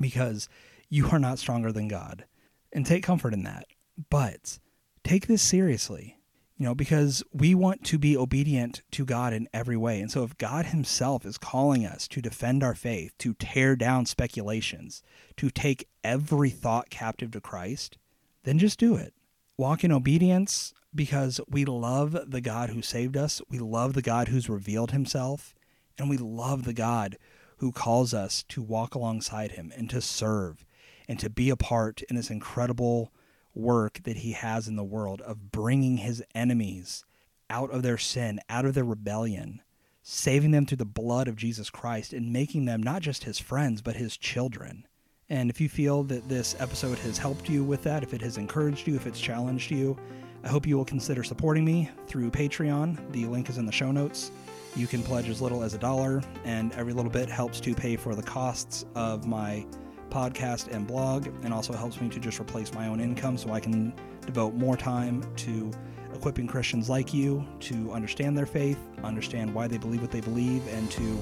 [0.00, 0.48] because
[0.88, 2.24] you are not stronger than God.
[2.72, 3.66] And take comfort in that.
[4.10, 4.58] But
[5.04, 6.18] take this seriously,
[6.56, 10.00] you know, because we want to be obedient to God in every way.
[10.00, 14.06] And so if God Himself is calling us to defend our faith, to tear down
[14.06, 15.02] speculations,
[15.36, 17.98] to take every thought captive to Christ,
[18.42, 19.14] then just do it.
[19.56, 23.42] Walk in obedience because we love the God who saved us.
[23.48, 25.54] We love the God who's revealed Himself.
[25.98, 27.18] And we love the God
[27.58, 30.64] who calls us to walk alongside Him and to serve
[31.08, 33.12] and to be a part in this incredible
[33.54, 37.04] work that he has in the world of bringing his enemies
[37.48, 39.62] out of their sin, out of their rebellion,
[40.02, 43.80] saving them through the blood of Jesus Christ, and making them not just his friends,
[43.80, 44.86] but his children.
[45.28, 48.36] And if you feel that this episode has helped you with that, if it has
[48.36, 49.96] encouraged you, if it's challenged you,
[50.44, 53.12] I hope you will consider supporting me through Patreon.
[53.12, 54.30] The link is in the show notes.
[54.76, 57.96] You can pledge as little as a dollar, and every little bit helps to pay
[57.96, 59.64] for the costs of my
[60.10, 63.60] podcast and blog, and also helps me to just replace my own income so I
[63.60, 63.94] can
[64.26, 65.72] devote more time to
[66.12, 70.62] equipping Christians like you to understand their faith, understand why they believe what they believe,
[70.68, 71.18] and to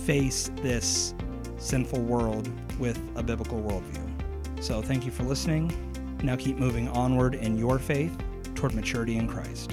[0.00, 1.14] face this
[1.56, 2.50] sinful world
[2.80, 4.60] with a biblical worldview.
[4.60, 5.72] So, thank you for listening.
[6.24, 8.16] Now keep moving onward in your faith
[8.56, 9.72] toward maturity in Christ.